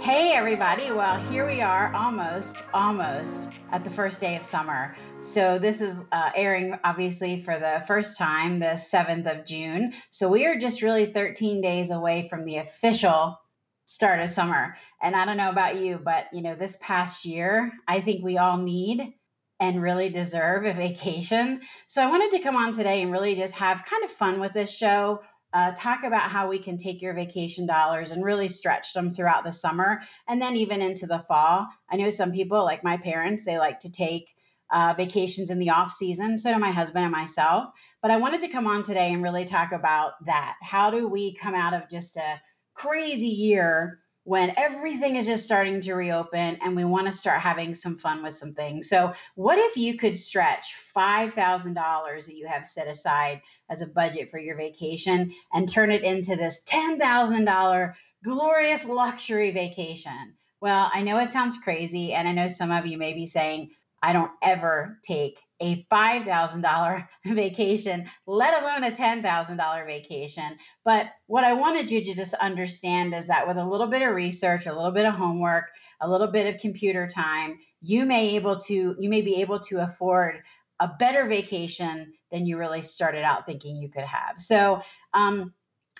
Hey, 0.00 0.32
everybody. 0.34 0.90
Well, 0.90 1.18
here 1.30 1.46
we 1.46 1.62
are 1.62 1.94
almost, 1.94 2.56
almost 2.74 3.48
at 3.70 3.84
the 3.84 3.90
first 3.90 4.20
day 4.20 4.36
of 4.36 4.44
summer. 4.44 4.96
So, 5.22 5.58
this 5.58 5.80
is 5.80 5.96
uh, 6.12 6.30
airing 6.34 6.78
obviously 6.84 7.42
for 7.42 7.58
the 7.58 7.82
first 7.86 8.18
time, 8.18 8.58
the 8.58 8.76
7th 8.76 9.26
of 9.30 9.46
June. 9.46 9.94
So, 10.10 10.28
we 10.28 10.44
are 10.46 10.58
just 10.58 10.82
really 10.82 11.12
13 11.12 11.62
days 11.62 11.90
away 11.90 12.28
from 12.28 12.44
the 12.44 12.58
official 12.58 13.38
start 13.86 14.20
of 14.20 14.30
summer. 14.30 14.76
And 15.02 15.16
I 15.16 15.24
don't 15.24 15.36
know 15.36 15.50
about 15.50 15.80
you, 15.80 15.98
but 16.02 16.26
you 16.32 16.42
know, 16.42 16.54
this 16.54 16.76
past 16.80 17.24
year, 17.24 17.72
I 17.88 18.00
think 18.00 18.22
we 18.22 18.36
all 18.36 18.58
need 18.58 19.14
and 19.60 19.82
really 19.82 20.08
deserve 20.08 20.64
a 20.64 20.72
vacation. 20.72 21.60
So, 21.86 22.02
I 22.02 22.10
wanted 22.10 22.30
to 22.32 22.42
come 22.42 22.56
on 22.56 22.72
today 22.72 23.02
and 23.02 23.12
really 23.12 23.36
just 23.36 23.54
have 23.54 23.84
kind 23.84 24.02
of 24.04 24.10
fun 24.10 24.40
with 24.40 24.52
this 24.52 24.74
show 24.74 25.20
uh, 25.52 25.72
talk 25.76 26.04
about 26.04 26.30
how 26.30 26.48
we 26.48 26.58
can 26.58 26.78
take 26.78 27.02
your 27.02 27.14
vacation 27.14 27.66
dollars 27.66 28.12
and 28.12 28.24
really 28.24 28.48
stretch 28.48 28.92
them 28.92 29.10
throughout 29.10 29.44
the 29.44 29.52
summer 29.52 30.00
and 30.28 30.40
then 30.40 30.56
even 30.56 30.80
into 30.80 31.06
the 31.06 31.18
fall. 31.20 31.66
I 31.90 31.96
know 31.96 32.10
some 32.10 32.32
people, 32.32 32.62
like 32.64 32.84
my 32.84 32.96
parents, 32.96 33.44
they 33.44 33.58
like 33.58 33.80
to 33.80 33.90
take 33.90 34.32
uh, 34.70 34.94
vacations 34.96 35.50
in 35.50 35.58
the 35.58 35.70
off 35.70 35.90
season. 35.90 36.38
So 36.38 36.52
do 36.52 36.58
my 36.60 36.70
husband 36.70 37.04
and 37.04 37.12
myself. 37.12 37.70
But 38.00 38.12
I 38.12 38.18
wanted 38.18 38.42
to 38.42 38.48
come 38.48 38.68
on 38.68 38.84
today 38.84 39.12
and 39.12 39.22
really 39.22 39.44
talk 39.44 39.72
about 39.72 40.12
that. 40.26 40.54
How 40.62 40.90
do 40.90 41.08
we 41.08 41.34
come 41.34 41.56
out 41.56 41.74
of 41.74 41.90
just 41.90 42.16
a 42.16 42.40
crazy 42.74 43.26
year 43.26 43.98
when 44.24 44.52
everything 44.56 45.16
is 45.16 45.26
just 45.26 45.44
starting 45.44 45.80
to 45.80 45.94
reopen 45.94 46.58
and 46.62 46.76
we 46.76 46.84
want 46.84 47.06
to 47.06 47.12
start 47.12 47.40
having 47.40 47.74
some 47.74 47.96
fun 47.96 48.22
with 48.22 48.36
some 48.36 48.52
things. 48.52 48.88
So, 48.88 49.14
what 49.34 49.58
if 49.58 49.76
you 49.76 49.96
could 49.96 50.16
stretch 50.16 50.74
$5,000 50.96 51.74
that 52.26 52.36
you 52.36 52.46
have 52.46 52.66
set 52.66 52.86
aside 52.86 53.40
as 53.68 53.82
a 53.82 53.86
budget 53.86 54.30
for 54.30 54.38
your 54.38 54.56
vacation 54.56 55.32
and 55.52 55.68
turn 55.68 55.90
it 55.90 56.02
into 56.02 56.36
this 56.36 56.60
$10,000 56.66 57.94
glorious 58.22 58.84
luxury 58.84 59.50
vacation? 59.50 60.34
Well, 60.60 60.90
I 60.92 61.02
know 61.02 61.18
it 61.18 61.30
sounds 61.30 61.56
crazy, 61.56 62.12
and 62.12 62.28
I 62.28 62.32
know 62.32 62.48
some 62.48 62.70
of 62.70 62.86
you 62.86 62.98
may 62.98 63.14
be 63.14 63.26
saying, 63.26 63.70
I 64.02 64.12
don't 64.12 64.32
ever 64.42 64.98
take 65.02 65.38
a 65.60 65.84
$5,000 65.90 67.08
vacation, 67.26 68.06
let 68.26 68.62
alone 68.62 68.84
a 68.84 68.96
$10,000 68.96 69.86
vacation. 69.86 70.56
But 70.84 71.06
what 71.26 71.44
I 71.44 71.52
wanted 71.52 71.90
you 71.90 72.02
to 72.04 72.14
just 72.14 72.34
understand 72.34 73.14
is 73.14 73.26
that 73.26 73.46
with 73.46 73.58
a 73.58 73.64
little 73.64 73.86
bit 73.86 74.02
of 74.02 74.14
research, 74.14 74.66
a 74.66 74.74
little 74.74 74.92
bit 74.92 75.06
of 75.06 75.14
homework, 75.14 75.66
a 76.00 76.08
little 76.08 76.28
bit 76.28 76.52
of 76.52 76.60
computer 76.60 77.06
time, 77.06 77.58
you 77.82 78.06
may 78.06 78.36
able 78.36 78.58
to 78.60 78.96
you 78.98 79.08
may 79.08 79.22
be 79.22 79.40
able 79.40 79.60
to 79.60 79.78
afford 79.78 80.40
a 80.80 80.88
better 80.88 81.26
vacation 81.26 82.12
than 82.30 82.46
you 82.46 82.56
really 82.56 82.82
started 82.82 83.22
out 83.22 83.46
thinking 83.46 83.76
you 83.76 83.90
could 83.90 84.04
have. 84.04 84.40
So, 84.40 84.82
um, 85.12 85.52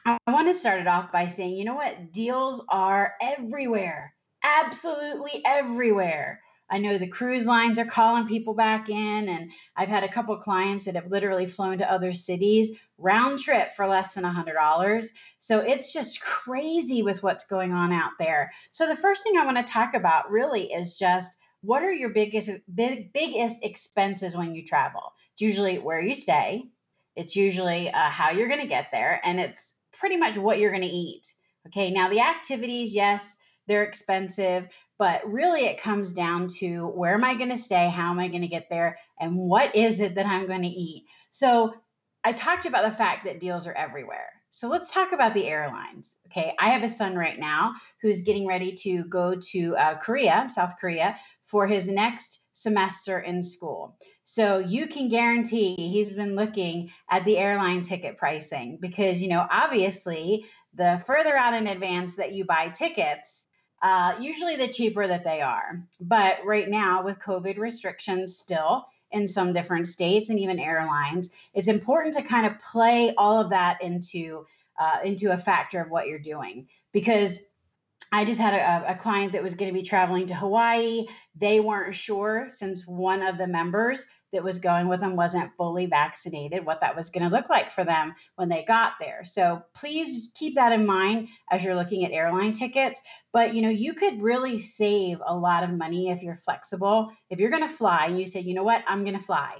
I 0.07 0.17
want 0.29 0.49
to 0.49 0.55
start 0.55 0.81
it 0.81 0.87
off 0.87 1.13
by 1.13 1.27
saying, 1.27 1.57
you 1.57 1.65
know 1.65 1.75
what? 1.75 2.11
Deals 2.11 2.65
are 2.71 3.15
everywhere, 3.21 4.15
absolutely 4.43 5.43
everywhere. 5.45 6.41
I 6.71 6.79
know 6.79 6.99
the 6.99 7.09
cruise 7.09 7.47
lines 7.47 7.79
are 7.79 7.85
calling 7.85 8.29
people 8.29 8.55
back 8.55 8.89
in, 8.89 9.29
and 9.29 9.51
I've 9.77 9.89
had 9.89 10.05
a 10.05 10.13
couple 10.13 10.37
clients 10.37 10.85
that 10.85 10.95
have 10.95 11.11
literally 11.11 11.47
flown 11.47 11.79
to 11.79 11.91
other 11.91 12.13
cities 12.13 12.71
round 12.97 13.41
trip 13.41 13.75
for 13.75 13.87
less 13.87 14.15
than 14.15 14.25
$100. 14.25 15.07
So 15.41 15.61
it's 15.61 15.93
just 15.93 16.21
crazy 16.21 17.03
with 17.03 17.23
what's 17.23 17.45
going 17.45 17.73
on 17.73 17.93
out 17.93 18.13
there. 18.19 18.53
So 18.71 18.87
the 18.87 18.97
first 18.97 19.25
thing 19.25 19.37
I 19.37 19.45
want 19.45 19.57
to 19.57 19.73
talk 19.73 19.95
about 19.95 20.31
really 20.31 20.73
is 20.73 20.97
just 20.97 21.37
what 21.63 21.83
are 21.83 21.93
your 21.93 22.11
biggest 22.11 22.51
big 22.73 23.13
biggest 23.13 23.59
expenses 23.63 24.37
when 24.37 24.55
you 24.55 24.65
travel? 24.65 25.13
It's 25.33 25.43
usually 25.43 25.79
where 25.79 26.01
you 26.01 26.15
stay. 26.15 26.65
It's 27.17 27.37
usually 27.37 27.91
uh, 27.91 28.09
how 28.09 28.31
you're 28.31 28.49
going 28.49 28.61
to 28.61 28.67
get 28.67 28.87
there, 28.93 29.21
and 29.25 29.41
it's 29.41 29.75
pretty 29.93 30.17
much 30.17 30.39
what 30.39 30.59
you're 30.59 30.71
going 30.71 30.83
to 30.83 30.89
eat. 30.89 31.35
Okay, 31.67 31.91
now 31.91 32.09
the 32.09 32.21
activities, 32.21 32.95
yes, 32.95 33.37
they're 33.67 33.83
expensive, 33.83 34.69
but 35.01 35.27
really 35.27 35.65
it 35.65 35.81
comes 35.81 36.13
down 36.13 36.47
to 36.47 36.87
where 36.89 37.15
am 37.15 37.25
I 37.25 37.35
going 37.35 37.49
to 37.49 37.57
stay? 37.57 37.89
How 37.89 38.11
am 38.11 38.19
I 38.19 38.29
going 38.29 38.43
to 38.43 38.49
get 38.49 38.69
there? 38.69 38.99
And 39.19 39.35
what 39.35 39.75
is 39.75 39.99
it 39.99 40.15
that 40.17 40.27
I'm 40.27 40.47
going 40.47 40.61
to 40.61 40.69
eat? 40.69 41.07
So 41.31 41.73
I 42.23 42.35
talked 42.35 42.67
about 42.67 42.85
the 42.85 42.95
fact 42.95 43.25
that 43.25 43.41
deals 43.41 43.67
are 43.67 43.73
everywhere. 43.73 44.29
So 44.51 44.69
let's 44.69 44.93
talk 44.93 45.13
about 45.13 45.33
the 45.33 45.47
airlines. 45.47 46.17
Okay, 46.27 46.55
I 46.59 46.69
have 46.69 46.83
a 46.83 46.91
son 46.91 47.15
right 47.15 47.39
now 47.39 47.77
who's 48.03 48.21
getting 48.21 48.47
ready 48.47 48.73
to 48.83 49.05
go 49.05 49.37
to 49.53 49.75
uh, 49.77 49.95
Korea, 49.97 50.47
South 50.53 50.75
Korea, 50.79 51.17
for 51.47 51.67
his 51.67 51.89
next 51.89 52.41
semester 52.53 53.21
in 53.21 53.43
school. 53.43 53.97
So 54.25 54.59
you 54.59 54.87
can 54.87 55.09
guarantee 55.09 55.77
he's 55.77 56.15
been 56.15 56.37
looking 56.37 56.91
at 57.11 57.25
the 57.25 57.39
airline 57.39 57.85
ticket 57.85 58.19
pricing 58.19 58.77
because, 58.83 59.23
you 59.23 59.29
know, 59.31 59.47
obviously, 59.51 60.45
the 60.75 61.03
further 61.07 61.35
out 61.35 61.55
in 61.55 61.69
advance 61.69 62.17
that 62.17 62.35
you 62.35 62.45
buy 62.45 62.69
tickets, 62.69 63.47
uh, 63.83 64.15
usually 64.21 64.57
the 64.57 64.69
cheaper 64.69 65.07
that 65.07 65.25
they 65.25 65.41
are. 65.41 65.83
But 66.01 66.39
right 66.45 66.69
now, 66.69 67.03
with 67.03 67.19
COVID 67.19 67.59
restrictions 67.59 68.39
still 68.39 68.87
in 69.11 69.27
some 69.27 69.53
different 69.53 69.87
states 69.87 70.31
and 70.31 70.39
even 70.39 70.59
airlines, 70.59 71.31
it's 71.55 71.69
important 71.69 72.15
to 72.15 72.23
kind 72.23 72.47
of 72.47 72.59
play 72.59 73.15
all 73.17 73.41
of 73.41 73.51
that 73.51 73.83
into 73.83 74.47
uh, 74.79 74.99
into 75.05 75.31
a 75.33 75.39
factor 75.39 75.81
of 75.81 75.91
what 75.91 76.07
you're 76.07 76.19
doing 76.19 76.67
because 76.93 77.41
I 78.13 78.25
just 78.25 78.41
had 78.41 78.55
a, 78.55 78.93
a 78.93 78.97
client 78.97 79.33
that 79.33 79.43
was 79.43 79.55
going 79.55 79.73
to 79.73 79.79
be 79.79 79.85
traveling 79.85 80.27
to 80.27 80.35
Hawaii. 80.35 81.07
They 81.37 81.61
weren't 81.61 81.95
sure 81.95 82.49
since 82.49 82.87
one 82.87 83.23
of 83.23 83.39
the 83.39 83.47
members 83.47 84.05
that 84.33 84.45
was 84.45 84.59
going 84.59 84.89
with 84.89 85.01
them 85.01 85.17
wasn't 85.17 85.55
fully 85.57 85.87
vaccinated, 85.87 86.65
what 86.65 86.81
that 86.81 86.97
was 86.97 87.11
going 87.11 87.29
to 87.29 87.35
look 87.35 87.49
like 87.49 87.71
for 87.71 87.85
them 87.85 88.15
when 88.37 88.49
they 88.49 88.65
got 88.65 88.93
there. 89.01 89.25
So 89.25 89.63
please 89.75 90.29
keep 90.35 90.57
that 90.57 90.73
in 90.73 90.87
mind 90.87 91.29
as 91.51 91.65
you're 91.65 91.75
looking 91.75 92.05
at 92.05 92.13
airline 92.13 92.53
tickets. 92.53 93.01
But 93.33 93.55
you 93.55 93.63
know, 93.63 93.71
you 93.71 93.95
could 93.95 94.23
really 94.23 94.59
save 94.59 95.19
a 95.25 95.35
lot 95.35 95.65
of 95.65 95.71
money 95.71 96.11
if 96.11 96.23
you're 96.23 96.37
flexible. 96.37 97.11
If 97.29 97.41
you're 97.41 97.51
going 97.51 97.67
to 97.67 97.75
fly 97.75 98.07
and 98.07 98.19
you 98.19 98.27
say, 98.27 98.41
you 98.41 98.55
know 98.55 98.65
what, 98.65 98.85
I'm 98.87 99.05
going 99.05 99.19
to 99.19 99.25
fly. 99.25 99.57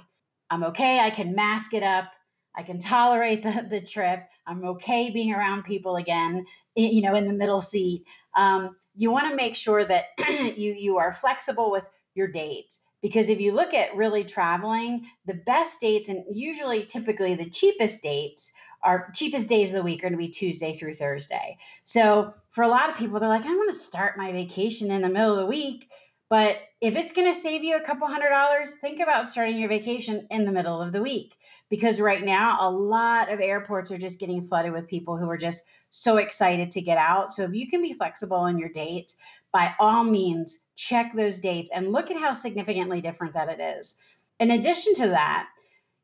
I'm 0.49 0.63
okay. 0.65 0.99
I 0.99 1.09
can 1.09 1.35
mask 1.35 1.73
it 1.73 1.83
up. 1.83 2.11
I 2.55 2.63
can 2.63 2.79
tolerate 2.79 3.43
the, 3.43 3.65
the 3.69 3.81
trip. 3.81 4.27
I'm 4.45 4.63
okay 4.65 5.09
being 5.09 5.33
around 5.33 5.63
people 5.63 5.95
again, 5.95 6.45
you 6.75 7.01
know, 7.01 7.15
in 7.15 7.27
the 7.27 7.33
middle 7.33 7.61
seat. 7.61 8.05
Um, 8.35 8.75
you 8.95 9.11
want 9.11 9.29
to 9.29 9.35
make 9.35 9.55
sure 9.55 9.83
that 9.83 10.05
you 10.29 10.73
you 10.73 10.97
are 10.97 11.13
flexible 11.13 11.71
with 11.71 11.87
your 12.13 12.27
dates 12.27 12.79
because 13.01 13.29
if 13.29 13.39
you 13.39 13.53
look 13.53 13.73
at 13.73 13.95
really 13.95 14.23
traveling, 14.23 15.07
the 15.25 15.33
best 15.33 15.79
dates 15.81 16.09
and 16.09 16.23
usually 16.31 16.85
typically 16.85 17.35
the 17.35 17.49
cheapest 17.49 18.01
dates 18.01 18.51
are 18.83 19.11
cheapest 19.13 19.47
days 19.47 19.69
of 19.69 19.75
the 19.75 19.83
week 19.83 19.99
are 19.99 20.09
going 20.09 20.13
to 20.13 20.17
be 20.17 20.29
Tuesday 20.29 20.73
through 20.73 20.93
Thursday. 20.93 21.57
So 21.85 22.33
for 22.49 22.63
a 22.63 22.67
lot 22.67 22.89
of 22.89 22.95
people, 22.95 23.19
they're 23.19 23.29
like, 23.29 23.45
I 23.45 23.55
want 23.55 23.73
to 23.73 23.79
start 23.79 24.17
my 24.17 24.31
vacation 24.31 24.91
in 24.91 25.01
the 25.01 25.09
middle 25.09 25.33
of 25.33 25.37
the 25.37 25.45
week. 25.45 25.87
But 26.29 26.57
if 26.81 26.95
it's 26.95 27.13
going 27.13 27.31
to 27.31 27.39
save 27.39 27.63
you 27.63 27.77
a 27.77 27.81
couple 27.81 28.07
hundred 28.07 28.29
dollars, 28.29 28.71
think 28.71 28.99
about 28.99 29.29
starting 29.29 29.57
your 29.57 29.69
vacation 29.69 30.25
in 30.31 30.45
the 30.45 30.51
middle 30.51 30.81
of 30.81 30.91
the 30.91 31.01
week 31.01 31.37
because 31.69 32.01
right 32.01 32.25
now 32.25 32.57
a 32.59 32.69
lot 32.69 33.31
of 33.31 33.39
airports 33.39 33.91
are 33.91 33.97
just 33.97 34.19
getting 34.19 34.41
flooded 34.41 34.73
with 34.73 34.87
people 34.87 35.15
who 35.15 35.29
are 35.29 35.37
just 35.37 35.63
so 35.91 36.17
excited 36.17 36.71
to 36.71 36.81
get 36.81 36.97
out. 36.97 37.33
So 37.33 37.43
if 37.43 37.53
you 37.53 37.69
can 37.69 37.83
be 37.83 37.93
flexible 37.93 38.47
in 38.47 38.57
your 38.57 38.69
dates, 38.69 39.15
by 39.51 39.75
all 39.79 40.03
means, 40.03 40.57
check 40.75 41.13
those 41.15 41.39
dates 41.39 41.69
and 41.71 41.91
look 41.91 42.09
at 42.09 42.17
how 42.17 42.33
significantly 42.33 42.99
different 42.99 43.35
that 43.35 43.49
it 43.49 43.77
is. 43.77 43.95
In 44.39 44.49
addition 44.49 44.95
to 44.95 45.07
that, 45.09 45.47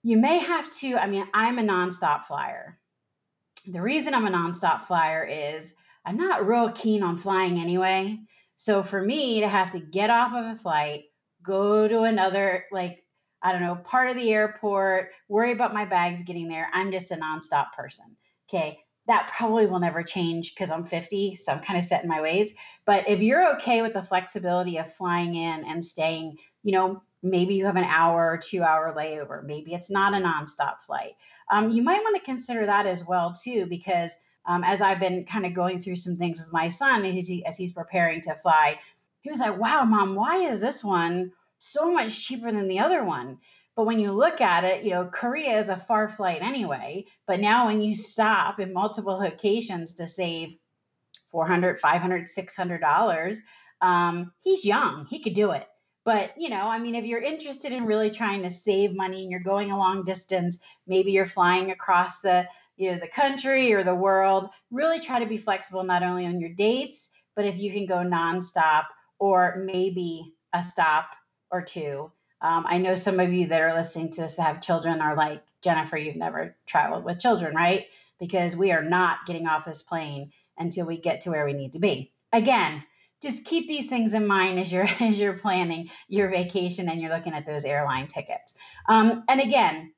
you 0.03 0.17
may 0.17 0.37
have 0.37 0.71
to, 0.77 0.95
I 0.95 1.07
mean, 1.07 1.25
I'm 1.33 1.57
a 1.57 1.63
nonstop 1.63 2.25
flyer. 2.25 2.77
The 3.65 3.81
reason 3.81 4.13
I'm 4.13 4.27
a 4.27 4.31
nonstop 4.31 4.83
flyer 4.83 5.23
is 5.23 5.73
I'm 6.05 6.17
not 6.17 6.47
real 6.47 6.71
keen 6.71 7.01
on 7.01 7.17
flying 7.17 7.59
anyway. 7.59 8.19
So 8.57 8.83
for 8.83 9.01
me 9.01 9.39
to 9.41 9.47
have 9.47 9.71
to 9.71 9.79
get 9.79 10.09
off 10.09 10.33
of 10.33 10.45
a 10.45 10.55
flight, 10.55 11.05
go 11.41 11.87
to 11.87 12.03
another, 12.03 12.65
like, 12.71 13.03
I 13.41 13.51
don't 13.53 13.61
know, 13.61 13.75
part 13.75 14.09
of 14.09 14.15
the 14.15 14.33
airport, 14.33 15.11
worry 15.29 15.51
about 15.51 15.73
my 15.73 15.85
bags 15.85 16.23
getting 16.23 16.49
there, 16.49 16.67
I'm 16.73 16.91
just 16.91 17.11
a 17.11 17.15
nonstop 17.15 17.71
person. 17.73 18.17
Okay 18.49 18.79
that 19.07 19.31
probably 19.33 19.65
will 19.65 19.79
never 19.79 20.03
change 20.03 20.53
because 20.53 20.69
I'm 20.69 20.85
50, 20.85 21.35
so 21.35 21.51
I'm 21.51 21.61
kind 21.61 21.79
of 21.79 21.85
set 21.85 22.03
in 22.03 22.09
my 22.09 22.21
ways. 22.21 22.53
But 22.85 23.07
if 23.07 23.21
you're 23.21 23.55
okay 23.55 23.81
with 23.81 23.93
the 23.93 24.03
flexibility 24.03 24.77
of 24.77 24.93
flying 24.93 25.35
in 25.35 25.63
and 25.63 25.83
staying, 25.83 26.37
you 26.63 26.73
know, 26.73 27.01
maybe 27.23 27.55
you 27.55 27.65
have 27.65 27.77
an 27.77 27.85
hour 27.85 28.29
or 28.29 28.37
two 28.37 28.63
hour 28.63 28.93
layover, 28.95 29.43
maybe 29.43 29.73
it's 29.73 29.89
not 29.89 30.13
a 30.13 30.17
nonstop 30.17 30.81
flight. 30.81 31.13
Um, 31.49 31.71
you 31.71 31.81
might 31.81 32.01
want 32.01 32.17
to 32.17 32.21
consider 32.21 32.65
that 32.65 32.85
as 32.85 33.05
well 33.05 33.33
too, 33.33 33.65
because 33.65 34.11
um, 34.47 34.63
as 34.63 34.81
I've 34.81 34.99
been 34.99 35.25
kind 35.25 35.45
of 35.45 35.53
going 35.53 35.79
through 35.79 35.97
some 35.97 36.17
things 36.17 36.39
with 36.39 36.51
my 36.51 36.69
son 36.69 37.05
as, 37.05 37.27
he, 37.27 37.45
as 37.45 37.57
he's 37.57 37.73
preparing 37.73 38.21
to 38.21 38.35
fly, 38.35 38.79
he 39.21 39.29
was 39.29 39.39
like, 39.39 39.59
"Wow, 39.59 39.83
mom, 39.83 40.15
why 40.15 40.37
is 40.37 40.61
this 40.61 40.83
one 40.83 41.31
so 41.57 41.91
much 41.91 42.25
cheaper 42.25 42.51
than 42.51 42.67
the 42.67 42.79
other 42.79 43.03
one?" 43.03 43.37
But 43.75 43.85
when 43.85 43.99
you 43.99 44.11
look 44.11 44.41
at 44.41 44.63
it, 44.63 44.83
you 44.83 44.91
know, 44.91 45.05
Korea 45.05 45.59
is 45.59 45.69
a 45.69 45.77
far 45.77 46.09
flight 46.09 46.41
anyway. 46.41 47.05
But 47.27 47.39
now 47.39 47.67
when 47.67 47.81
you 47.81 47.93
stop 47.93 48.59
in 48.59 48.73
multiple 48.73 49.13
locations 49.19 49.93
to 49.95 50.07
save 50.07 50.57
400, 51.31 51.79
500, 51.79 52.29
600 52.29 52.81
dollars, 52.81 53.41
um, 53.81 54.33
he's 54.41 54.65
young. 54.65 55.05
He 55.05 55.21
could 55.21 55.35
do 55.35 55.51
it. 55.51 55.67
But, 56.05 56.31
you 56.37 56.49
know, 56.49 56.69
I 56.69 56.79
mean, 56.79 56.95
if 56.95 57.05
you're 57.05 57.21
interested 57.21 57.73
in 57.73 57.85
really 57.85 58.09
trying 58.09 58.41
to 58.43 58.49
save 58.49 58.95
money 58.95 59.23
and 59.23 59.29
you're 59.29 59.41
going 59.41 59.71
a 59.71 59.77
long 59.77 60.05
distance, 60.05 60.57
maybe 60.87 61.11
you're 61.11 61.25
flying 61.25 61.71
across 61.71 62.21
the, 62.21 62.47
you 62.77 62.91
know, 62.91 62.99
the 62.99 63.07
country 63.07 63.73
or 63.73 63.83
the 63.83 63.93
world, 63.93 64.49
really 64.71 64.99
try 64.99 65.19
to 65.19 65.25
be 65.25 65.37
flexible 65.37 65.83
not 65.83 66.03
only 66.03 66.25
on 66.25 66.39
your 66.39 66.51
dates, 66.51 67.09
but 67.35 67.45
if 67.45 67.57
you 67.57 67.71
can 67.71 67.85
go 67.85 67.97
nonstop 67.97 68.85
or 69.19 69.61
maybe 69.63 70.33
a 70.53 70.63
stop 70.63 71.09
or 71.51 71.61
two. 71.61 72.11
Um, 72.41 72.65
I 72.67 72.77
know 72.77 72.95
some 72.95 73.19
of 73.19 73.33
you 73.33 73.47
that 73.47 73.61
are 73.61 73.73
listening 73.73 74.11
to 74.11 74.21
this 74.21 74.35
that 74.35 74.43
have 74.43 74.61
children 74.61 75.01
are 75.01 75.15
like, 75.15 75.43
Jennifer, 75.63 75.97
you've 75.97 76.15
never 76.15 76.55
traveled 76.65 77.03
with 77.03 77.19
children, 77.19 77.55
right? 77.55 77.87
Because 78.19 78.55
we 78.55 78.71
are 78.71 78.83
not 78.83 79.25
getting 79.25 79.47
off 79.47 79.65
this 79.65 79.81
plane 79.81 80.31
until 80.57 80.85
we 80.85 80.97
get 80.97 81.21
to 81.21 81.31
where 81.31 81.45
we 81.45 81.53
need 81.53 81.73
to 81.73 81.79
be. 81.79 82.11
Again, 82.31 82.83
just 83.21 83.43
keep 83.45 83.67
these 83.67 83.89
things 83.89 84.13
in 84.13 84.27
mind 84.27 84.59
as 84.59 84.71
you're 84.71 84.87
as 84.99 85.19
you're 85.19 85.37
planning 85.37 85.89
your 86.07 86.29
vacation 86.29 86.89
and 86.89 87.01
you're 87.01 87.11
looking 87.11 87.33
at 87.33 87.45
those 87.45 87.65
airline 87.65 88.07
tickets. 88.07 88.53
Um, 88.87 89.23
and 89.27 89.41
again, 89.41 89.93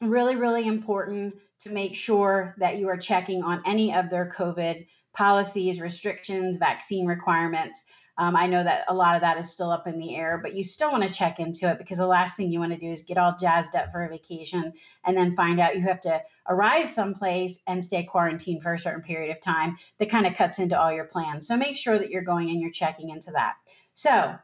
really, 0.00 0.36
really 0.36 0.66
important 0.66 1.34
to 1.62 1.70
make 1.70 1.94
sure 1.94 2.54
that 2.58 2.78
you 2.78 2.88
are 2.88 2.96
checking 2.96 3.42
on 3.42 3.62
any 3.66 3.94
of 3.94 4.10
their 4.10 4.32
COVID 4.36 4.86
policies, 5.12 5.80
restrictions, 5.80 6.56
vaccine 6.56 7.06
requirements. 7.06 7.84
Um, 8.18 8.36
I 8.36 8.46
know 8.46 8.62
that 8.62 8.84
a 8.88 8.94
lot 8.94 9.14
of 9.14 9.22
that 9.22 9.38
is 9.38 9.50
still 9.50 9.70
up 9.70 9.86
in 9.86 9.98
the 9.98 10.14
air, 10.14 10.38
but 10.42 10.54
you 10.54 10.64
still 10.64 10.90
want 10.90 11.02
to 11.02 11.08
check 11.08 11.40
into 11.40 11.70
it 11.70 11.78
because 11.78 11.98
the 11.98 12.06
last 12.06 12.36
thing 12.36 12.52
you 12.52 12.60
want 12.60 12.72
to 12.72 12.78
do 12.78 12.90
is 12.90 13.02
get 13.02 13.16
all 13.16 13.36
jazzed 13.38 13.74
up 13.74 13.90
for 13.90 14.04
a 14.04 14.08
vacation 14.08 14.72
and 15.04 15.16
then 15.16 15.34
find 15.34 15.58
out 15.58 15.76
you 15.76 15.82
have 15.82 16.00
to 16.02 16.20
arrive 16.48 16.88
someplace 16.88 17.58
and 17.66 17.82
stay 17.82 18.02
quarantined 18.02 18.62
for 18.62 18.74
a 18.74 18.78
certain 18.78 19.02
period 19.02 19.34
of 19.34 19.40
time 19.40 19.76
that 19.98 20.10
kind 20.10 20.26
of 20.26 20.34
cuts 20.34 20.58
into 20.58 20.78
all 20.78 20.92
your 20.92 21.06
plans. 21.06 21.46
So 21.46 21.56
make 21.56 21.76
sure 21.76 21.98
that 21.98 22.10
you're 22.10 22.22
going 22.22 22.50
and 22.50 22.60
you're 22.60 22.70
checking 22.70 23.10
into 23.10 23.30
that. 23.30 23.54
So, 23.94 24.34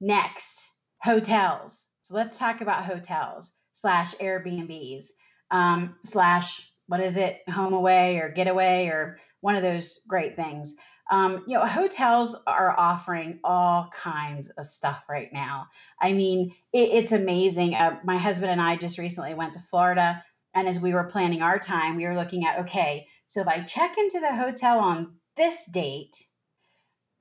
next, 0.00 0.70
hotels. 1.00 1.86
So 2.02 2.14
let's 2.14 2.38
talk 2.38 2.60
about 2.60 2.84
hotels 2.84 3.52
slash 3.74 4.14
Airbnbs 4.16 5.06
um, 5.54 5.94
slash 6.04 6.68
what 6.88 7.00
is 7.00 7.16
it, 7.16 7.48
home 7.48 7.74
away 7.74 8.18
or 8.18 8.28
getaway 8.28 8.88
or 8.88 9.20
one 9.40 9.54
of 9.54 9.62
those 9.62 10.00
great 10.08 10.34
things. 10.34 10.74
Um, 11.12 11.44
you 11.46 11.54
know, 11.54 11.64
hotels 11.64 12.34
are 12.46 12.74
offering 12.76 13.38
all 13.44 13.88
kinds 13.94 14.48
of 14.58 14.66
stuff 14.66 15.04
right 15.08 15.32
now. 15.32 15.68
I 16.00 16.12
mean, 16.12 16.52
it, 16.72 16.90
it's 16.90 17.12
amazing. 17.12 17.74
Uh, 17.74 18.00
my 18.02 18.18
husband 18.18 18.50
and 18.50 18.60
I 18.60 18.76
just 18.76 18.98
recently 18.98 19.34
went 19.34 19.54
to 19.54 19.60
Florida, 19.60 20.24
and 20.54 20.66
as 20.66 20.80
we 20.80 20.92
were 20.92 21.04
planning 21.04 21.40
our 21.40 21.58
time, 21.58 21.96
we 21.96 22.06
were 22.06 22.16
looking 22.16 22.44
at 22.44 22.60
okay, 22.60 23.06
so 23.28 23.40
if 23.40 23.46
I 23.46 23.60
check 23.60 23.96
into 23.96 24.18
the 24.18 24.34
hotel 24.34 24.80
on 24.80 25.14
this 25.36 25.64
date, 25.66 26.16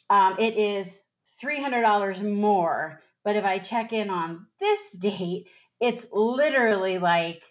um, 0.09 0.37
it 0.39 0.57
is 0.57 1.01
$300 1.43 2.35
more. 2.35 2.99
But 3.23 3.35
if 3.35 3.45
I 3.45 3.59
check 3.59 3.93
in 3.93 4.09
on 4.09 4.47
this 4.59 4.91
date, 4.99 5.49
it's 5.79 6.07
literally 6.11 6.97
like 6.97 7.43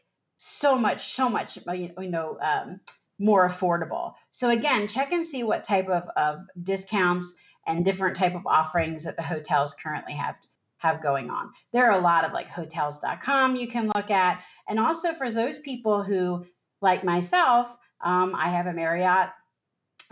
so 0.45 0.77
much, 0.77 1.13
so 1.13 1.29
much, 1.29 1.57
you 1.73 1.93
know, 1.97 2.37
um, 2.41 2.81
more 3.21 3.49
affordable. 3.49 4.15
So 4.33 4.51
again, 4.51 4.89
check 4.89 5.13
and 5.13 5.25
see 5.25 5.45
what 5.45 5.63
type 5.63 5.89
of, 5.89 6.03
of 6.17 6.41
discounts 6.61 7.35
and 7.65 7.85
different 7.85 8.17
type 8.17 8.35
of 8.35 8.45
offerings 8.45 9.05
that 9.05 9.17
the 9.17 9.23
hotels 9.23 9.75
currently 9.75 10.15
have 10.15 10.35
have 10.79 11.01
going 11.01 11.31
on. 11.31 11.53
There 11.73 11.89
are 11.89 11.97
a 11.97 12.03
lot 12.03 12.25
of 12.25 12.33
like 12.33 12.49
hotels.com 12.49 13.55
you 13.55 13.69
can 13.69 13.93
look 13.95 14.11
at. 14.11 14.43
And 14.69 14.81
also 14.81 15.15
for 15.15 15.31
those 15.31 15.61
people 15.61 16.03
who, 16.03 16.45
like 16.81 17.05
myself, 17.05 17.79
um, 18.01 18.35
I 18.35 18.49
have 18.49 18.67
a 18.67 18.73
Marriott 18.73 19.31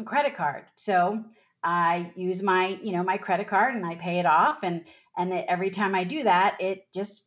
credit 0.05 0.35
card. 0.35 0.63
So 0.77 1.25
I 1.65 2.13
use 2.15 2.41
my, 2.41 2.79
you 2.81 2.93
know, 2.93 3.03
my 3.03 3.17
credit 3.17 3.49
card 3.49 3.75
and 3.75 3.85
I 3.85 3.97
pay 3.97 4.21
it 4.21 4.27
off. 4.27 4.63
And 4.63 4.85
and 5.17 5.33
every 5.33 5.71
time 5.71 5.97
I 5.97 6.05
do 6.05 6.23
that, 6.23 6.59
it 6.61 6.85
just 6.95 7.25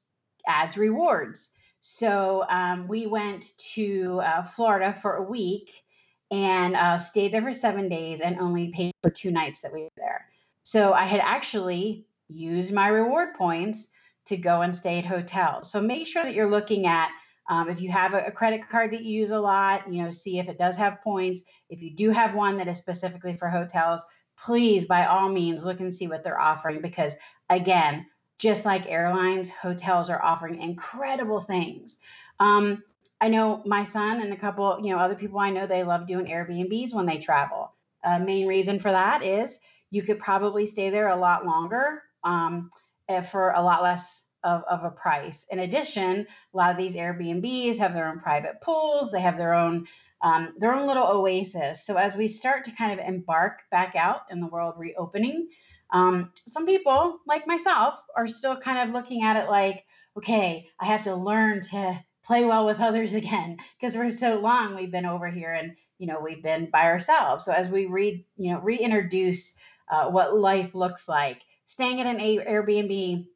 adds 0.48 0.78
rewards. 0.78 1.50
So 1.86 2.46
um, 2.50 2.88
we 2.88 3.08
went 3.08 3.58
to 3.74 4.22
uh, 4.24 4.44
Florida 4.44 4.94
for 4.94 5.18
a 5.18 5.22
week 5.22 5.84
and 6.32 6.78
uh, 6.78 6.98
stayed 6.98 7.34
there 7.34 7.42
for 7.42 7.52
seven 7.52 7.90
days 7.90 8.22
and 8.22 8.40
only 8.40 8.70
paid 8.70 8.94
for 9.02 9.10
two 9.10 9.32
nights 9.32 9.60
that 9.60 9.74
we 9.74 9.82
were 9.82 9.90
there. 9.98 10.26
So 10.62 10.94
I 10.94 11.04
had 11.04 11.20
actually 11.20 12.06
used 12.30 12.72
my 12.72 12.88
reward 12.88 13.34
points 13.34 13.90
to 14.28 14.38
go 14.38 14.62
and 14.62 14.74
stay 14.74 15.00
at 15.00 15.04
hotels. 15.04 15.70
So 15.72 15.82
make 15.82 16.08
sure 16.08 16.24
that 16.24 16.34
you're 16.34 16.50
looking 16.50 16.88
at 16.88 17.10
um, 17.50 17.68
if 17.68 17.82
you 17.82 17.92
have 17.92 18.14
a, 18.14 18.28
a, 18.28 18.32
credit 18.32 18.62
card 18.70 18.92
that 18.92 19.04
you 19.04 19.20
use 19.20 19.32
a 19.32 19.40
lot, 19.42 19.92
you 19.92 20.04
know, 20.04 20.10
see 20.10 20.40
if 20.40 20.48
it 20.48 20.58
does 20.58 20.78
have 20.78 21.02
points. 21.02 21.44
If 21.70 21.82
you 21.82 21.94
do 21.94 22.12
have 22.12 22.34
one 22.34 22.56
that 22.60 22.70
is 22.70 22.78
specifically 22.78 23.36
for 23.36 23.50
hotels, 23.50 24.02
please, 24.38 24.86
by 24.86 25.06
all 25.06 25.28
means, 25.28 25.66
look 25.66 25.82
and 25.82 25.94
see 25.94 26.08
what 26.08 26.24
they're 26.24 26.40
offering 26.40 26.80
because, 26.80 27.14
again, 27.50 28.06
just 28.38 28.66
like 28.66 28.90
airlines, 28.90 29.50
hotels 29.50 30.10
are 30.10 30.22
offering 30.22 30.62
incredible 30.62 31.40
things. 31.40 31.98
Um, 32.40 32.84
I 33.22 33.30
know 33.30 33.62
my 33.66 33.86
son 33.86 34.22
and 34.22 34.34
a 34.34 34.38
couple, 34.38 34.80
you 34.84 34.92
know, 34.94 35.00
other 35.00 35.16
people 35.16 35.40
I 35.40 35.52
know, 35.52 35.66
they 35.66 35.84
love 35.84 36.08
doing 36.08 36.26
Airbnbs 36.26 36.94
when 36.94 37.06
they 37.06 37.20
travel. 37.20 37.72
Uh, 38.04 38.20
main 38.20 38.48
reason 38.48 38.80
for 38.80 38.92
that 38.92 39.24
is 39.24 39.60
you 39.92 40.02
could 40.02 40.20
probably 40.20 40.66
stay 40.66 40.90
there 40.90 41.08
a 41.08 41.16
lot 41.16 41.46
longer 41.46 42.02
um, 42.24 42.70
eh, 43.08 43.22
for 43.22 43.52
a 43.52 43.62
lot 43.62 43.82
less 43.82 44.26
of, 44.44 44.64
of 44.70 44.84
a 44.84 44.90
price. 44.90 45.46
In 45.50 45.60
addition, 45.60 46.28
a 46.54 46.58
lot 46.58 46.72
of 46.72 46.78
these 46.78 46.96
Airbnbs 46.96 47.78
have 47.78 47.94
their 47.94 48.10
own 48.10 48.20
private 48.20 48.60
pools. 48.62 49.12
They 49.12 49.22
have 49.22 49.38
their 49.38 49.54
own 49.54 49.88
um, 50.22 50.54
their 50.58 50.74
own 50.74 50.88
little 50.88 51.06
oasis. 51.06 51.86
So 51.86 51.98
as 51.98 52.16
we 52.16 52.30
start 52.30 52.64
to 52.64 52.72
kind 52.72 52.98
of 52.98 53.06
embark 53.06 53.64
back 53.70 53.96
out 53.96 54.22
in 54.32 54.40
the 54.40 54.48
world 54.48 54.76
reopening, 54.78 55.50
um, 55.94 56.32
some 56.48 56.66
people, 56.66 57.20
like 57.28 57.48
myself, 57.48 58.00
are 58.16 58.28
still 58.28 58.58
kind 58.58 58.80
of 58.80 58.94
looking 58.94 59.24
at 59.24 59.38
it 59.38 59.50
like, 59.50 59.86
okay, 60.18 60.68
I 60.80 60.88
have 60.88 61.04
to 61.04 61.16
learn 61.16 61.62
to 61.62 62.04
play 62.26 62.44
well 62.44 62.66
with 62.66 62.82
others 62.82 63.14
again 63.22 63.58
because 63.80 63.96
for 63.96 64.10
so 64.10 64.40
long 64.40 64.76
we've 64.76 64.92
been 64.92 65.06
over 65.06 65.28
here 65.30 65.54
and 65.54 65.76
you 66.00 66.08
know 66.08 66.20
we've 66.20 66.44
been 66.44 66.70
by 66.72 66.86
ourselves. 66.86 67.46
So 67.46 67.54
as 67.54 67.70
we 67.70 67.86
read, 67.86 68.26
you 68.36 68.54
know, 68.54 68.60
reintroduce 68.60 69.54
uh, 69.90 70.10
what 70.10 70.36
life 70.36 70.74
looks 70.74 71.08
like, 71.08 71.42
staying 71.66 72.02
at 72.02 72.08
an 72.08 72.18
Airbnb 72.18 73.28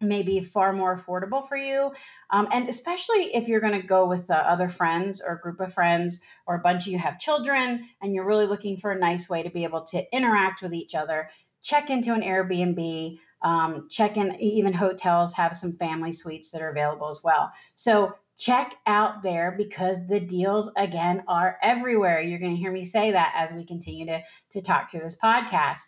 may 0.00 0.22
be 0.22 0.40
far 0.40 0.72
more 0.72 0.96
affordable 0.96 1.48
for 1.48 1.56
you. 1.56 1.90
Um, 2.30 2.48
and 2.52 2.68
especially 2.68 3.34
if 3.34 3.48
you're 3.48 3.60
going 3.60 3.80
to 3.80 3.86
go 3.86 4.06
with 4.06 4.30
uh, 4.30 4.34
other 4.34 4.68
friends 4.68 5.20
or 5.20 5.34
a 5.34 5.40
group 5.40 5.60
of 5.60 5.74
friends 5.74 6.20
or 6.46 6.54
a 6.54 6.60
bunch 6.60 6.86
of 6.86 6.92
you 6.92 6.98
have 6.98 7.18
children 7.18 7.88
and 8.00 8.14
you're 8.14 8.26
really 8.26 8.46
looking 8.46 8.76
for 8.76 8.92
a 8.92 8.98
nice 8.98 9.28
way 9.28 9.42
to 9.42 9.50
be 9.50 9.64
able 9.64 9.82
to 9.86 10.04
interact 10.14 10.62
with 10.62 10.72
each 10.72 10.94
other, 10.94 11.30
check 11.62 11.90
into 11.90 12.12
an 12.14 12.22
Airbnb. 12.22 13.18
Um, 13.42 13.86
check 13.88 14.16
in, 14.16 14.34
even 14.40 14.72
hotels 14.72 15.32
have 15.34 15.56
some 15.56 15.72
family 15.72 16.12
suites 16.12 16.50
that 16.50 16.62
are 16.62 16.70
available 16.70 17.08
as 17.08 17.22
well. 17.22 17.52
So 17.76 18.14
check 18.36 18.74
out 18.86 19.22
there 19.22 19.54
because 19.56 19.98
the 20.06 20.20
deals 20.20 20.70
again 20.76 21.24
are 21.28 21.58
everywhere. 21.62 22.20
You're 22.20 22.38
going 22.38 22.54
to 22.54 22.60
hear 22.60 22.72
me 22.72 22.84
say 22.84 23.10
that 23.12 23.32
as 23.36 23.52
we 23.52 23.64
continue 23.64 24.06
to, 24.06 24.22
to 24.52 24.62
talk 24.62 24.90
through 24.90 25.00
this 25.00 25.16
podcast. 25.22 25.82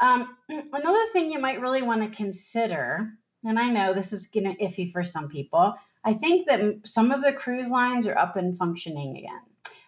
Um, 0.00 0.36
another 0.48 1.04
thing 1.12 1.30
you 1.30 1.38
might 1.38 1.60
really 1.60 1.82
want 1.82 2.02
to 2.02 2.16
consider, 2.16 3.10
and 3.44 3.58
I 3.58 3.68
know 3.70 3.92
this 3.92 4.12
is 4.12 4.26
going 4.26 4.44
to 4.44 4.64
iffy 4.64 4.92
for 4.92 5.04
some 5.04 5.28
people, 5.28 5.74
I 6.04 6.14
think 6.14 6.48
that 6.48 6.60
some 6.84 7.12
of 7.12 7.22
the 7.22 7.32
cruise 7.32 7.68
lines 7.68 8.06
are 8.06 8.18
up 8.18 8.36
and 8.36 8.56
functioning 8.56 9.16
again. 9.16 9.40